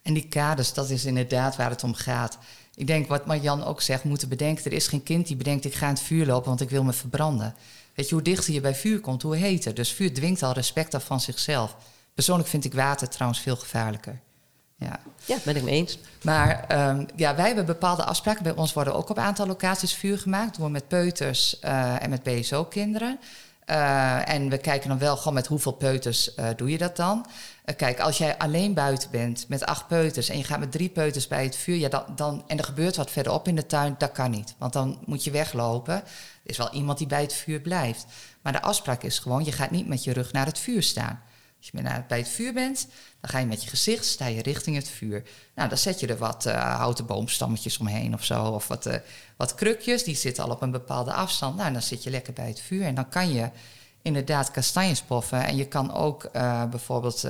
[0.02, 2.38] En die kaders, dat is inderdaad waar het om gaat.
[2.76, 4.66] Ik denk wat Marjan ook zegt, moeten bedenken...
[4.66, 6.48] er is geen kind die bedenkt, ik ga in het vuur lopen...
[6.48, 7.56] want ik wil me verbranden.
[7.94, 9.74] Weet je, hoe dichter je bij vuur komt, hoe heter.
[9.74, 11.76] Dus vuur dwingt al respect af van zichzelf.
[12.14, 14.22] Persoonlijk vind ik water trouwens veel gevaarlijker.
[14.78, 16.00] Ja, ja ben ik mee eens.
[16.22, 18.44] Maar um, ja, wij hebben bepaalde afspraken.
[18.44, 20.56] Bij ons worden ook op een aantal locaties vuur gemaakt.
[20.56, 23.20] Doen we met peuters uh, en met BSO-kinderen.
[23.70, 27.26] Uh, en we kijken dan wel gewoon met hoeveel peuters uh, doe je dat dan.
[27.76, 31.28] Kijk, als jij alleen buiten bent met acht peuters en je gaat met drie peuters
[31.28, 34.12] bij het vuur, ja, dan, dan, en er gebeurt wat verderop in de tuin, dat
[34.12, 34.56] kan niet.
[34.58, 35.96] Want dan moet je weglopen.
[35.96, 36.04] Er
[36.44, 38.06] is wel iemand die bij het vuur blijft.
[38.42, 41.22] Maar de afspraak is gewoon, je gaat niet met je rug naar het vuur staan.
[41.74, 42.88] Als je bij het vuur bent,
[43.22, 45.24] dan ga je met je gezicht, sta je richting het vuur.
[45.56, 48.44] Nou, dan zet je er wat uh, houten boomstammetjes omheen of zo.
[48.44, 48.96] Of wat, uh,
[49.38, 51.56] wat krukjes, die zitten al op een bepaalde afstand.
[51.58, 52.84] Nou, dan zit je lekker bij het vuur.
[52.84, 53.50] En dan kan je
[54.02, 55.46] inderdaad kastanjes poffen.
[55.46, 57.26] En je kan ook uh, bijvoorbeeld,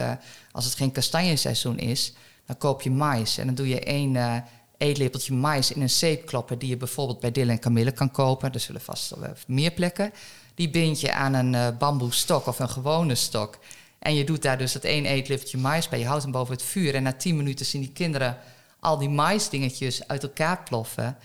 [0.51, 2.13] als het geen kastanjeseizoen is,
[2.45, 3.37] dan koop je mais.
[3.37, 4.43] En dan doe je één
[4.77, 6.59] eetlepeltje mais in een zeep kloppen...
[6.59, 8.53] die je bijvoorbeeld bij Dille en Camille kan kopen.
[8.53, 9.13] Er zullen vast
[9.47, 10.13] meer plekken.
[10.55, 13.59] Die bind je aan een bamboestok of een gewone stok...
[14.05, 15.99] En je doet daar dus dat één eetlepeltje mais bij.
[15.99, 16.95] Je houdt hem boven het vuur.
[16.95, 18.37] En na tien minuten zien die kinderen
[18.79, 21.17] al die maisdingetjes uit elkaar ploffen.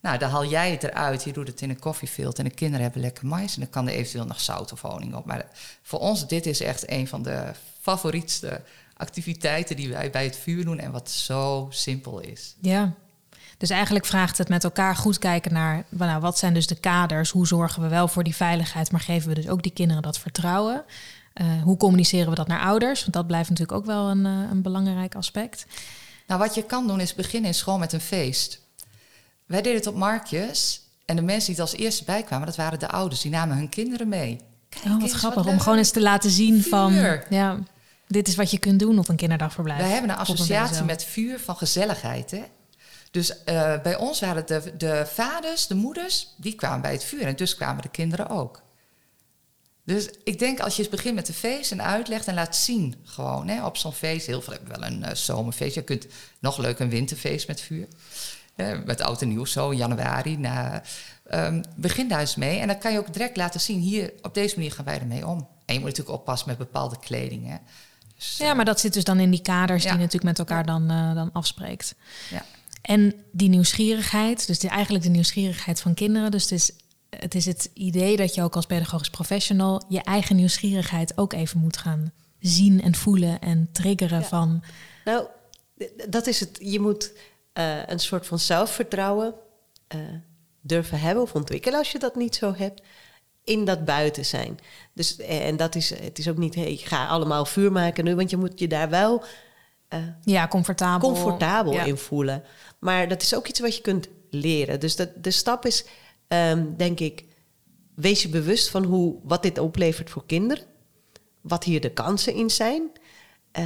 [0.00, 1.24] Nou, dan haal jij het eruit.
[1.24, 2.44] Je doet het in een koffiefilter.
[2.44, 3.54] En de kinderen hebben lekker mais.
[3.54, 5.24] En dan kan er eventueel nog zout of honing op.
[5.24, 5.46] Maar
[5.82, 8.62] voor ons, dit is echt een van de favorietste
[8.96, 10.78] activiteiten die wij bij het vuur doen.
[10.78, 12.54] En wat zo simpel is.
[12.60, 12.92] Ja.
[13.58, 17.30] Dus eigenlijk vraagt het met elkaar goed kijken naar nou, wat zijn dus de kaders,
[17.30, 20.18] hoe zorgen we wel voor die veiligheid, maar geven we dus ook die kinderen dat
[20.18, 20.84] vertrouwen.
[21.40, 23.00] Uh, hoe communiceren we dat naar ouders?
[23.00, 25.66] Want dat blijft natuurlijk ook wel een, uh, een belangrijk aspect.
[26.26, 28.60] Nou, wat je kan doen is beginnen in school met een feest.
[29.46, 30.80] Wij deden het op marktjes.
[31.04, 33.20] En de mensen die er als eerste bij kwamen, dat waren de ouders.
[33.20, 34.40] Die namen hun kinderen mee.
[34.68, 35.44] Kijk, oh, wat grappig.
[35.44, 36.70] Wat om gewoon eens te laten zien vuur.
[36.70, 36.94] van...
[37.28, 37.58] Ja,
[38.06, 39.80] dit is wat je kunt doen op een kinderdagverblijf.
[39.80, 42.30] Wij hebben een associatie met vuur van gezelligheid.
[42.30, 42.44] Hè?
[43.10, 47.22] Dus uh, bij ons waren de, de vaders, de moeders, die kwamen bij het vuur.
[47.22, 48.62] En dus kwamen de kinderen ook.
[49.86, 52.94] Dus ik denk als je eens begint met een feest en uitlegt en laat zien,
[53.04, 54.26] gewoon hè, op zo'n feest.
[54.26, 55.74] Heel veel hebben wel een uh, zomerfeest.
[55.74, 56.06] Je kunt
[56.38, 57.86] nog leuk een winterfeest met vuur.
[58.84, 60.36] Met oud en nieuw zo, in januari.
[60.36, 60.82] Na,
[61.30, 62.58] um, begin daar eens mee.
[62.58, 65.26] En dan kan je ook direct laten zien, hier, op deze manier gaan wij ermee
[65.26, 65.48] om.
[65.64, 67.48] En je moet natuurlijk oppassen met bepaalde kleding.
[67.48, 67.56] Hè.
[68.16, 69.88] Dus, ja, maar dat zit dus dan in die kaders ja.
[69.88, 71.94] die je natuurlijk met elkaar dan, uh, dan afspreekt.
[72.30, 72.44] Ja.
[72.82, 76.30] En die nieuwsgierigheid, dus die, eigenlijk de nieuwsgierigheid van kinderen.
[76.30, 76.70] Dus het is
[77.18, 81.60] het is het idee dat je ook als pedagogisch professional je eigen nieuwsgierigheid ook even
[81.60, 84.26] moet gaan zien en voelen en triggeren ja.
[84.26, 84.62] van.
[85.04, 85.26] Nou,
[86.08, 86.58] dat is het.
[86.60, 87.12] Je moet
[87.54, 89.34] uh, een soort van zelfvertrouwen
[89.94, 90.00] uh,
[90.60, 92.82] durven hebben of ontwikkelen als je dat niet zo hebt.
[93.44, 94.58] In dat buiten zijn.
[94.92, 98.30] Dus, en dat is, het is ook niet, hey, ga allemaal vuur maken nu, want
[98.30, 99.24] je moet je daar wel
[99.94, 101.84] uh, ja, comfortabel, comfortabel ja.
[101.84, 102.42] in voelen.
[102.78, 104.80] Maar dat is ook iets wat je kunt leren.
[104.80, 105.84] Dus dat, de stap is
[106.28, 107.24] um, denk ik,
[107.94, 110.64] wees je bewust van hoe, wat dit oplevert voor kinderen.
[111.40, 112.90] Wat hier de kansen in zijn.
[113.58, 113.64] Uh,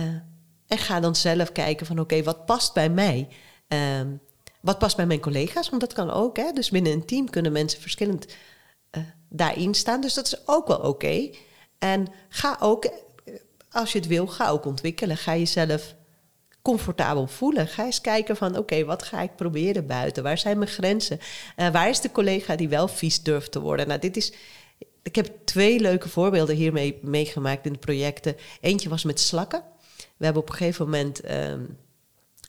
[0.67, 3.29] en ga dan zelf kijken van oké, wat past bij mij?
[3.69, 4.21] Um,
[4.61, 5.69] wat past bij mijn collega's?
[5.69, 6.37] Want dat kan ook.
[6.37, 6.53] Hè?
[6.53, 8.27] Dus binnen een team kunnen mensen verschillend
[8.97, 10.01] uh, daarin staan.
[10.01, 11.31] Dus dat is ook wel oké.
[11.79, 13.35] En ga ook, eh,
[13.71, 15.17] als je het wil, ga ook ontwikkelen.
[15.17, 15.95] Ga jezelf
[16.63, 17.67] comfortabel voelen.
[17.67, 20.23] Ga eens kijken van oké, wat ga ik proberen buiten?
[20.23, 21.19] Waar zijn mijn grenzen?
[21.57, 23.89] Uh, waar is de collega die wel vies durft te worden?
[23.89, 24.33] Nou, dit is.
[25.03, 28.37] Ik heb twee leuke voorbeelden hiermee meegemaakt in de projecten.
[28.61, 29.63] Eentje was met slakken.
[30.17, 31.79] We hebben op een gegeven moment um,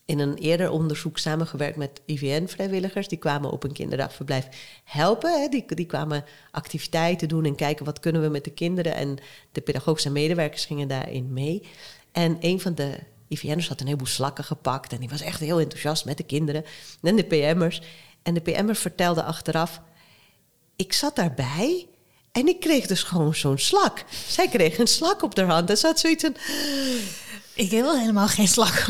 [0.05, 3.07] in een eerder onderzoek samengewerkt met IVN-vrijwilligers.
[3.07, 4.47] Die kwamen op een kinderdagverblijf
[4.83, 5.41] helpen.
[5.41, 5.47] Hè.
[5.47, 8.95] Die, die kwamen activiteiten doen en kijken wat kunnen we met de kinderen.
[8.95, 9.17] En
[9.51, 11.63] de pedagogische medewerkers gingen daarin mee.
[12.11, 12.99] En een van de
[13.31, 14.93] IVN'ers had een heleboel slakken gepakt.
[14.93, 16.65] En die was echt heel enthousiast met de kinderen.
[17.01, 17.81] En de PM'ers.
[18.23, 19.81] En de PM'er vertelde achteraf...
[20.75, 21.87] Ik zat daarbij
[22.31, 24.03] en ik kreeg dus gewoon zo'n slak.
[24.27, 25.69] Zij kreeg een slak op haar hand.
[25.69, 26.35] En zat zoiets van...
[27.53, 28.85] Ik wil helemaal geen slak.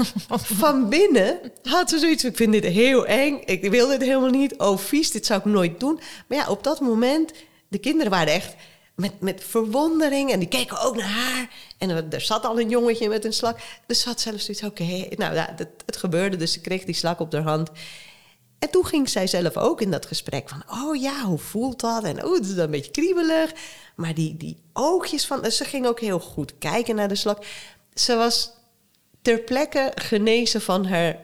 [0.62, 3.42] Van binnen had ze zoiets ik vind dit heel eng.
[3.46, 4.58] Ik wil dit helemaal niet.
[4.58, 6.00] Oh, vies, dit zou ik nooit doen.
[6.28, 7.32] Maar ja, op dat moment...
[7.68, 8.56] De kinderen waren echt
[8.96, 10.32] met, met verwondering.
[10.32, 11.50] En die keken ook naar haar.
[11.78, 13.60] En er zat al een jongetje met een slak.
[13.86, 15.14] Dus zat zelfs zoiets, oké, okay.
[15.18, 16.38] nou ja, het, het gebeurde.
[16.38, 17.70] Dus ze kreeg die slak op haar hand.
[18.60, 20.64] En toen ging zij zelf ook in dat gesprek van...
[20.70, 22.04] oh ja, hoe voelt dat?
[22.04, 23.52] En oh, het is een beetje kriebelig.
[23.96, 25.52] Maar die, die oogjes van...
[25.52, 27.46] Ze ging ook heel goed kijken naar de slak.
[27.94, 28.52] Ze was
[29.22, 31.18] ter plekke genezen van haar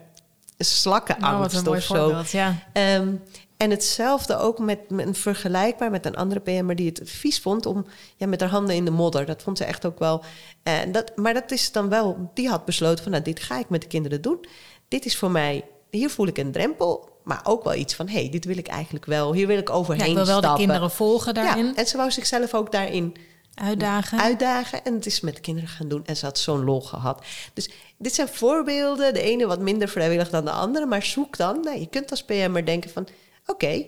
[0.58, 2.38] slakkenangst oh, een mooi of zo.
[2.38, 2.64] Ja.
[2.74, 3.24] Um,
[3.58, 7.86] En hetzelfde ook met, met vergelijkbaar met een andere PM'er die het vies vond om
[8.16, 9.26] ja, met haar handen in de modder.
[9.26, 10.24] Dat vond ze echt ook wel.
[10.64, 13.70] En dat, maar dat is dan wel, die had besloten van nou, dit ga ik
[13.70, 14.46] met de kinderen doen.
[14.88, 18.20] Dit is voor mij, hier voel ik een drempel, maar ook wel iets van hé,
[18.20, 20.60] hey, dit wil ik eigenlijk wel, hier wil ik overheen ja, ik wil wel stappen.
[20.60, 21.66] de kinderen volgen daarin.
[21.66, 23.16] Ja, en ze wou zichzelf ook daarin
[23.64, 24.20] uitdagen.
[24.20, 24.84] uitdagen.
[24.84, 26.06] En het is met de kinderen gaan doen.
[26.06, 27.26] En ze had zo'n lol gehad.
[27.54, 29.14] Dus dit zijn voorbeelden.
[29.14, 30.86] De ene wat minder vrijwillig dan de andere.
[30.86, 31.62] Maar zoek dan.
[31.62, 33.08] Nou, je kunt als PM'er denken van...
[33.48, 33.86] Oké,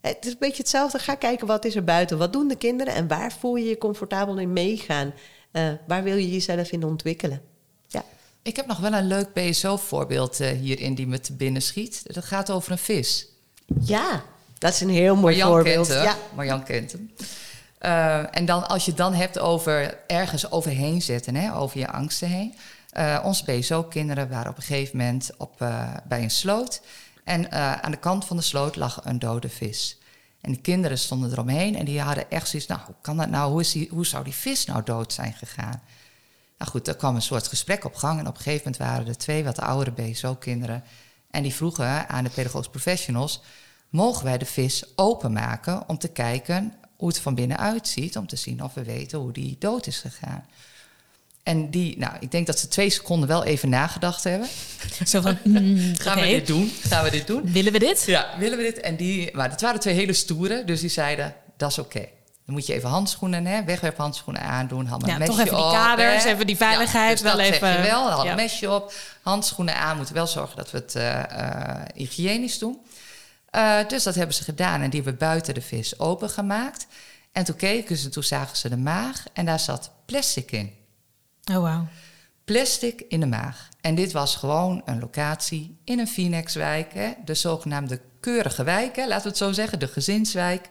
[0.00, 0.98] het is een beetje hetzelfde.
[0.98, 2.18] Ga kijken wat is er buiten.
[2.18, 2.94] Wat doen de kinderen?
[2.94, 5.14] En waar voel je je comfortabel in meegaan?
[5.52, 7.42] Uh, waar wil je jezelf in ontwikkelen?
[7.86, 8.04] Ja.
[8.42, 12.14] Ik heb nog wel een leuk BSO-voorbeeld uh, hierin die me te binnen schiet.
[12.14, 13.28] Dat gaat over een vis.
[13.80, 14.22] Ja,
[14.58, 15.86] dat is een heel mooi Marjan voorbeeld.
[15.86, 16.08] Kent hem.
[16.08, 16.16] ja.
[16.34, 17.10] Marjan kent hem.
[17.80, 21.88] Uh, en dan, als je het dan hebt over ergens overheen zetten, hè, over je
[21.88, 22.54] angsten heen.
[22.98, 26.80] Uh, onze BSO-kinderen waren op een gegeven moment op, uh, bij een sloot.
[27.24, 27.52] En
[27.82, 29.98] aan de kant van de sloot lag een dode vis.
[30.40, 32.68] En de kinderen stonden eromheen en die hadden echt zoiets...
[32.68, 33.50] nou, hoe kan dat nou?
[33.50, 35.82] Hoe, is die, hoe zou die vis nou dood zijn gegaan?
[36.58, 38.18] Nou goed, er kwam een soort gesprek op gang.
[38.18, 40.84] En op een gegeven moment waren er twee wat oudere BSO-kinderen...
[41.30, 43.42] en die vroegen aan de pedagogisch professionals...
[43.88, 48.36] mogen wij de vis openmaken om te kijken hoe het van binnen uitziet, om te
[48.36, 50.46] zien of we weten hoe die dood is gegaan.
[51.44, 54.48] En die, nou, ik denk dat ze twee seconden wel even nagedacht hebben.
[55.06, 56.30] Zo van, mm, gaan okay.
[56.30, 56.72] we dit doen?
[56.80, 57.52] Gaan we dit doen?
[57.52, 58.02] Willen we dit?
[58.06, 58.80] Ja, willen we dit?
[58.80, 61.96] En die, maar het waren twee hele stoere, dus die zeiden, dat is oké.
[61.96, 62.12] Okay.
[62.46, 66.24] Dan moet je even handschoenen, hè, wegwerphandschoenen aandoen, hadden ja, toch even die op, kaders,
[66.24, 66.30] hè.
[66.30, 67.82] even die veiligheid ja, dus wel dat even.
[67.82, 68.30] Wel, hadden ja.
[68.30, 68.92] een mesje op,
[69.22, 72.78] handschoenen aan, moeten wel zorgen dat we het uh, uh, hygiënisch doen.
[73.52, 76.86] Uh, dus dat hebben ze gedaan en die hebben buiten de vis opengemaakt.
[77.32, 80.72] En toen keken ze, toen zagen ze de maag en daar zat plastic in.
[81.52, 81.86] Oh, wauw.
[82.44, 83.68] Plastic in de maag.
[83.80, 89.06] En dit was gewoon een locatie in een Phoenixwijk, hè, de zogenaamde keurige wijk, hè,
[89.06, 90.68] laten we het zo zeggen, de gezinswijk.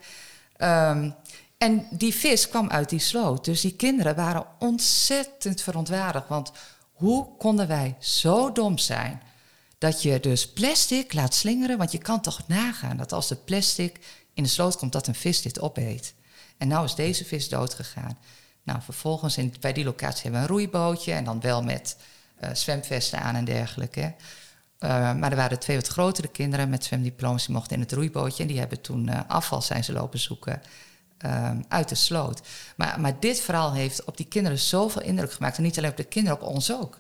[0.57, 1.15] Um,
[1.57, 3.45] en die vis kwam uit die sloot.
[3.45, 6.28] Dus die kinderen waren ontzettend verontwaardigd.
[6.28, 6.51] Want
[6.93, 9.21] hoe konden wij zo dom zijn
[9.78, 11.78] dat je dus plastic laat slingeren?
[11.78, 13.99] Want je kan toch nagaan dat als de plastic
[14.34, 16.13] in de sloot komt, dat een vis dit opeet.
[16.57, 18.17] En nou is deze vis dood gegaan.
[18.64, 21.97] Nou, vervolgens in, bij die locatie hebben we een roeibootje en dan wel met
[22.43, 24.14] uh, zwemvesten aan en dergelijke.
[24.80, 28.41] Uh, maar er waren twee wat grotere kinderen met zwemdiploma's die mochten in het roeibootje
[28.43, 30.61] en die hebben toen uh, afval zijn ze lopen zoeken
[31.26, 32.41] um, uit de sloot.
[32.76, 35.97] Maar, maar dit verhaal heeft op die kinderen zoveel indruk gemaakt en niet alleen op
[35.97, 36.97] de kinderen, op ons ook.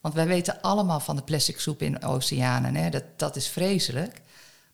[0.00, 2.90] Want wij weten allemaal van de plastic soep in de oceanen, hè?
[2.90, 4.20] Dat, dat is vreselijk.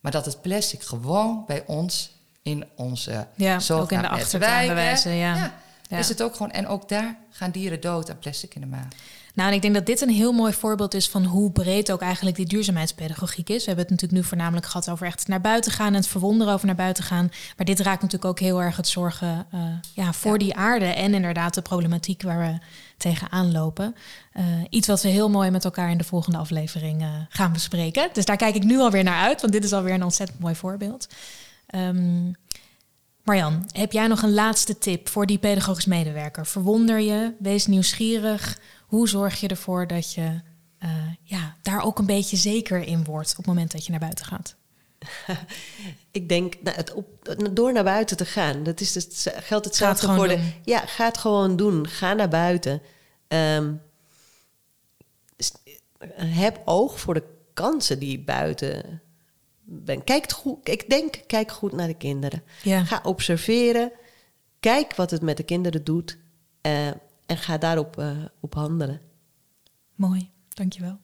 [0.01, 5.15] Maar dat het plastic gewoon bij ons in onze ja, ook in de achtertuin bewijzen,
[5.15, 5.37] ja.
[5.37, 5.55] ja.
[5.89, 5.99] Ja.
[5.99, 8.89] Is het ook gewoon, en ook daar gaan dieren dood aan plastic in de maag.
[9.35, 12.01] Nou, en ik denk dat dit een heel mooi voorbeeld is van hoe breed ook
[12.01, 13.59] eigenlijk die duurzaamheidspedagogiek is.
[13.59, 16.53] We hebben het natuurlijk nu voornamelijk gehad over echt naar buiten gaan en het verwonderen
[16.53, 17.31] over naar buiten gaan.
[17.57, 19.61] Maar dit raakt natuurlijk ook heel erg het zorgen uh,
[19.95, 20.39] ja, voor ja.
[20.39, 22.59] die aarde en inderdaad de problematiek waar we
[22.97, 23.95] tegenaan lopen.
[24.35, 28.09] Uh, iets wat we heel mooi met elkaar in de volgende aflevering uh, gaan bespreken.
[28.13, 30.55] Dus daar kijk ik nu alweer naar uit, want dit is alweer een ontzettend mooi
[30.55, 31.09] voorbeeld.
[31.75, 32.37] Um,
[33.27, 36.47] Marjan, heb jij nog een laatste tip voor die pedagogisch medewerker?
[36.47, 38.59] Verwonder je, wees nieuwsgierig.
[38.87, 40.41] Hoe zorg je ervoor dat je
[40.85, 40.91] uh,
[41.23, 44.25] ja, daar ook een beetje zeker in wordt op het moment dat je naar buiten
[44.25, 44.57] gaat?
[46.11, 50.15] Ik denk, nou, het op, door naar buiten te gaan, dat is het, geldt hetzelfde
[50.15, 50.53] voor de.
[50.65, 51.89] Ja, ga het gewoon doen.
[51.89, 52.83] Ga naar buiten.
[53.29, 53.83] Um,
[56.15, 57.25] heb oog voor de
[57.55, 59.01] kansen die buiten
[59.67, 60.05] ben.
[60.05, 62.43] Kijk goed, ik denk, kijk goed naar de kinderen.
[62.63, 62.85] Ja.
[62.85, 63.93] Ga observeren.
[64.61, 66.19] Kijk wat het met de kinderen doet.
[66.63, 66.87] Uh,
[67.27, 68.11] en ga daarop uh,
[68.41, 69.01] op handelen.
[69.95, 70.99] Mooi, dankjewel.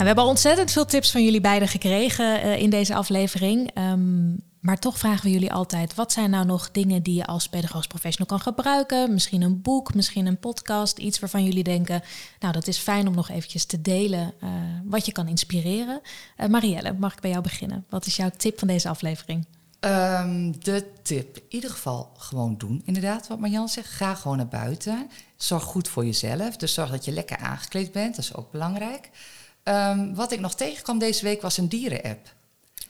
[0.00, 3.78] Nou, we hebben al ontzettend veel tips van jullie beiden gekregen uh, in deze aflevering.
[3.78, 7.48] Um, maar toch vragen we jullie altijd: wat zijn nou nog dingen die je als
[7.48, 9.12] pedagogisch professional kan gebruiken?
[9.12, 12.02] Misschien een boek, misschien een podcast, iets waarvan jullie denken:
[12.40, 14.50] nou, dat is fijn om nog eventjes te delen, uh,
[14.84, 16.00] wat je kan inspireren.
[16.36, 17.84] Uh, Marielle, mag ik bij jou beginnen?
[17.88, 19.46] Wat is jouw tip van deze aflevering?
[19.80, 22.82] Um, de tip, in ieder geval gewoon doen.
[22.84, 25.10] Inderdaad, wat Marjan zegt, ga gewoon naar buiten.
[25.36, 29.10] Zorg goed voor jezelf, dus zorg dat je lekker aangekleed bent, dat is ook belangrijk.
[29.64, 32.34] Um, wat ik nog tegenkwam deze week was een dieren-app.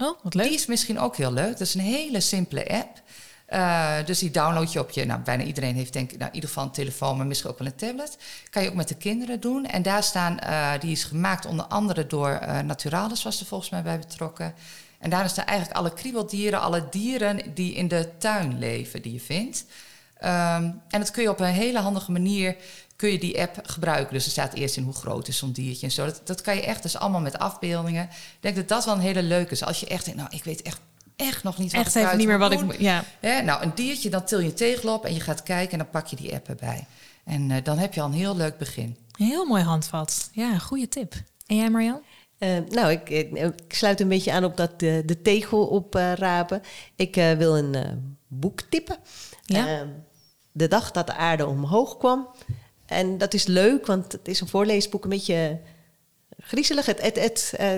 [0.01, 0.47] Oh, wat leuk.
[0.47, 1.51] Die is misschien ook heel leuk.
[1.51, 3.03] Dat is een hele simpele app.
[3.49, 5.05] Uh, dus die download je op je...
[5.05, 7.17] Nou, bijna iedereen heeft denk ik nou, in ieder geval een telefoon...
[7.17, 8.19] maar misschien ook wel een tablet.
[8.51, 9.67] Kan je ook met de kinderen doen.
[9.67, 10.39] En daar staan...
[10.43, 13.23] Uh, die is gemaakt onder andere door uh, Naturalis...
[13.23, 14.55] was er volgens mij bij betrokken.
[14.99, 16.61] En daar staan eigenlijk alle kriebeldieren...
[16.61, 19.65] alle dieren die in de tuin leven die je vindt.
[20.19, 22.57] Ehm, en dat kun je op een hele handige manier
[23.01, 24.15] kun je die app gebruiken.
[24.15, 26.05] Dus er staat eerst in hoe groot is zo'n diertje en zo.
[26.05, 28.05] Dat, dat kan je echt, dus allemaal met afbeeldingen.
[28.05, 29.65] Ik denk dat dat wel een hele leuke is.
[29.65, 30.81] Als je echt denkt, nou, ik weet echt,
[31.17, 32.63] echt nog niet wat Echt ik even niet meer wat ik...
[32.63, 33.05] moet- Ja.
[33.21, 35.79] Hè, nou, een diertje, dan til je een tegel op en je gaat kijken en
[35.79, 36.87] dan pak je die app erbij.
[37.25, 38.97] En eh, dan heb je al een heel leuk begin.
[39.17, 40.29] Heel mooi handvat.
[40.33, 41.15] Ja, goede tip.
[41.47, 42.01] En jij Marjan?
[42.39, 46.63] Eh, nou, ik, ik, ik sluit een beetje aan op dat de tegel oprapen.
[46.97, 48.97] ik eh, wil een boek tippen.
[49.45, 49.87] Ja.
[50.53, 52.29] De dag dat de aarde omhoog kwam.
[52.91, 55.59] En dat is leuk, want het is een voorleesboek, een beetje
[56.39, 56.87] griezelig.
[56.87, 57.71] Het, het, het eh,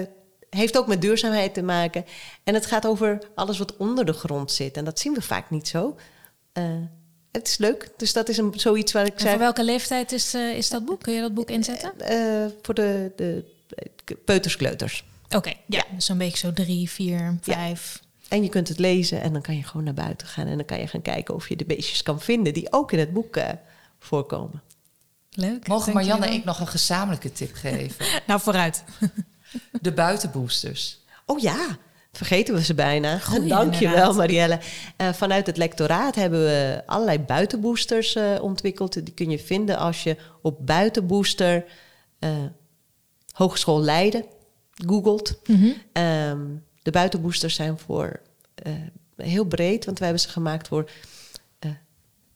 [0.51, 2.05] heeft ook met duurzaamheid te maken.
[2.45, 4.77] En het gaat over alles wat onder de grond zit.
[4.77, 5.97] En dat zien we vaak niet zo.
[6.53, 6.65] Eh,
[7.33, 7.89] het is leuk.
[7.97, 9.31] Dus dat is een, zoiets waar ik En zei.
[9.31, 11.01] voor welke leeftijd is, eh, is dat boek?
[11.03, 11.93] Kun je dat boek inzetten?
[12.63, 13.45] voor de, de
[14.25, 15.05] peuterskleuters.
[15.37, 15.85] Oké, ja.
[15.95, 18.01] Dus zo'n beetje zo drie, vier, vijf.
[18.29, 20.47] En je kunt het lezen en dan kan je gewoon naar buiten gaan.
[20.47, 22.99] En dan kan je gaan kijken of je de beestjes kan vinden die ook in
[22.99, 23.37] het boek
[23.99, 24.63] voorkomen.
[25.35, 25.69] Leuk.
[25.69, 28.07] Mogen Marianne en ik nog een gezamenlijke tip geven?
[28.27, 28.85] Nou, vooruit.
[29.81, 30.99] De buitenboosters.
[31.27, 31.77] Oh ja,
[32.13, 33.19] vergeten we ze bijna.
[33.19, 34.17] Goeie, Dank je wel, inderdaad.
[34.17, 34.59] Marielle.
[34.97, 38.93] Eh, vanuit het lectoraat hebben we allerlei buitenboosters eh, ontwikkeld.
[39.05, 41.65] Die kun je vinden als je op buitenbooster
[42.19, 42.31] eh,
[43.33, 44.25] Hogeschool Leiden
[44.87, 45.39] googelt.
[45.47, 45.71] Mhm.
[45.93, 46.41] Ehm,
[46.83, 48.21] de buitenboosters zijn voor
[48.55, 48.73] eh,
[49.17, 50.91] heel breed, want we hebben ze gemaakt voor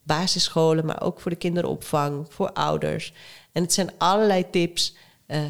[0.07, 3.13] basisscholen, maar ook voor de kinderopvang, voor ouders.
[3.53, 4.95] En het zijn allerlei tips.
[5.27, 5.41] Eh,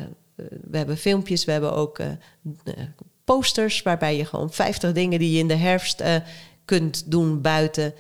[0.71, 2.07] we hebben filmpjes, we hebben ook eh,
[2.65, 2.75] eh,
[3.25, 6.17] posters waarbij je gewoon 50 dingen die je in de herfst eh,
[6.65, 7.95] kunt doen buiten.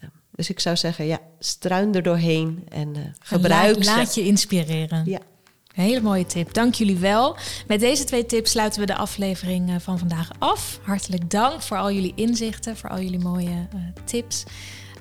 [0.00, 3.90] Eh, Dus ik zou zeggen, ja, struin er doorheen en eh, gebruik laat, ze.
[3.90, 5.02] laat je inspireren.
[5.04, 5.18] Ja.
[5.74, 6.54] Een hele mooie tip.
[6.54, 7.36] Dank jullie wel.
[7.66, 10.80] Met deze twee tips sluiten we de aflevering eh, van vandaag af.
[10.82, 14.44] Hartelijk dank voor al jullie inzichten, voor al jullie mooie eh, tips.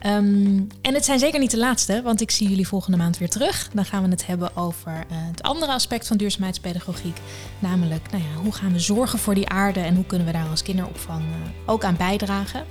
[0.06, 3.30] Ehm, en het zijn zeker niet de laatste, want ik zie jullie volgende maand weer
[3.30, 3.70] terug.
[3.74, 7.18] Dan gaan we het hebben over eh, het andere aspect van duurzaamheidspedagogiek.
[7.60, 10.49] Namelijk, nou ja, hoe gaan we zorgen voor die aarde en hoe kunnen we daar
[10.49, 11.28] als kinderopvang eh,
[11.66, 12.66] ook aan bijdragen.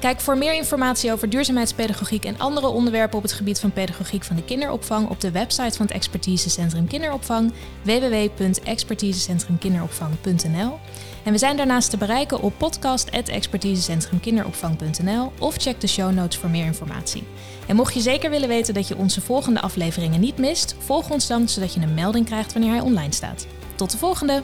[0.00, 4.36] Kijk voor meer informatie over duurzaamheidspedagogiek en andere onderwerpen op het gebied van pedagogiek van
[4.36, 7.52] de kinderopvang op de website van het Expertisecentrum Kinderopvang
[7.82, 10.78] www.expertisecentrumkinderopvang.nl.
[11.22, 16.64] En we zijn daarnaast te bereiken op podcast.expertisecentrumkinderopvang.nl of check de show notes voor meer
[16.64, 17.24] informatie.
[17.66, 21.26] En mocht je zeker willen weten dat je onze volgende afleveringen niet mist, volg ons
[21.26, 23.46] dan zodat je een melding krijgt wanneer hij online staat.
[23.74, 24.42] Tot de volgende!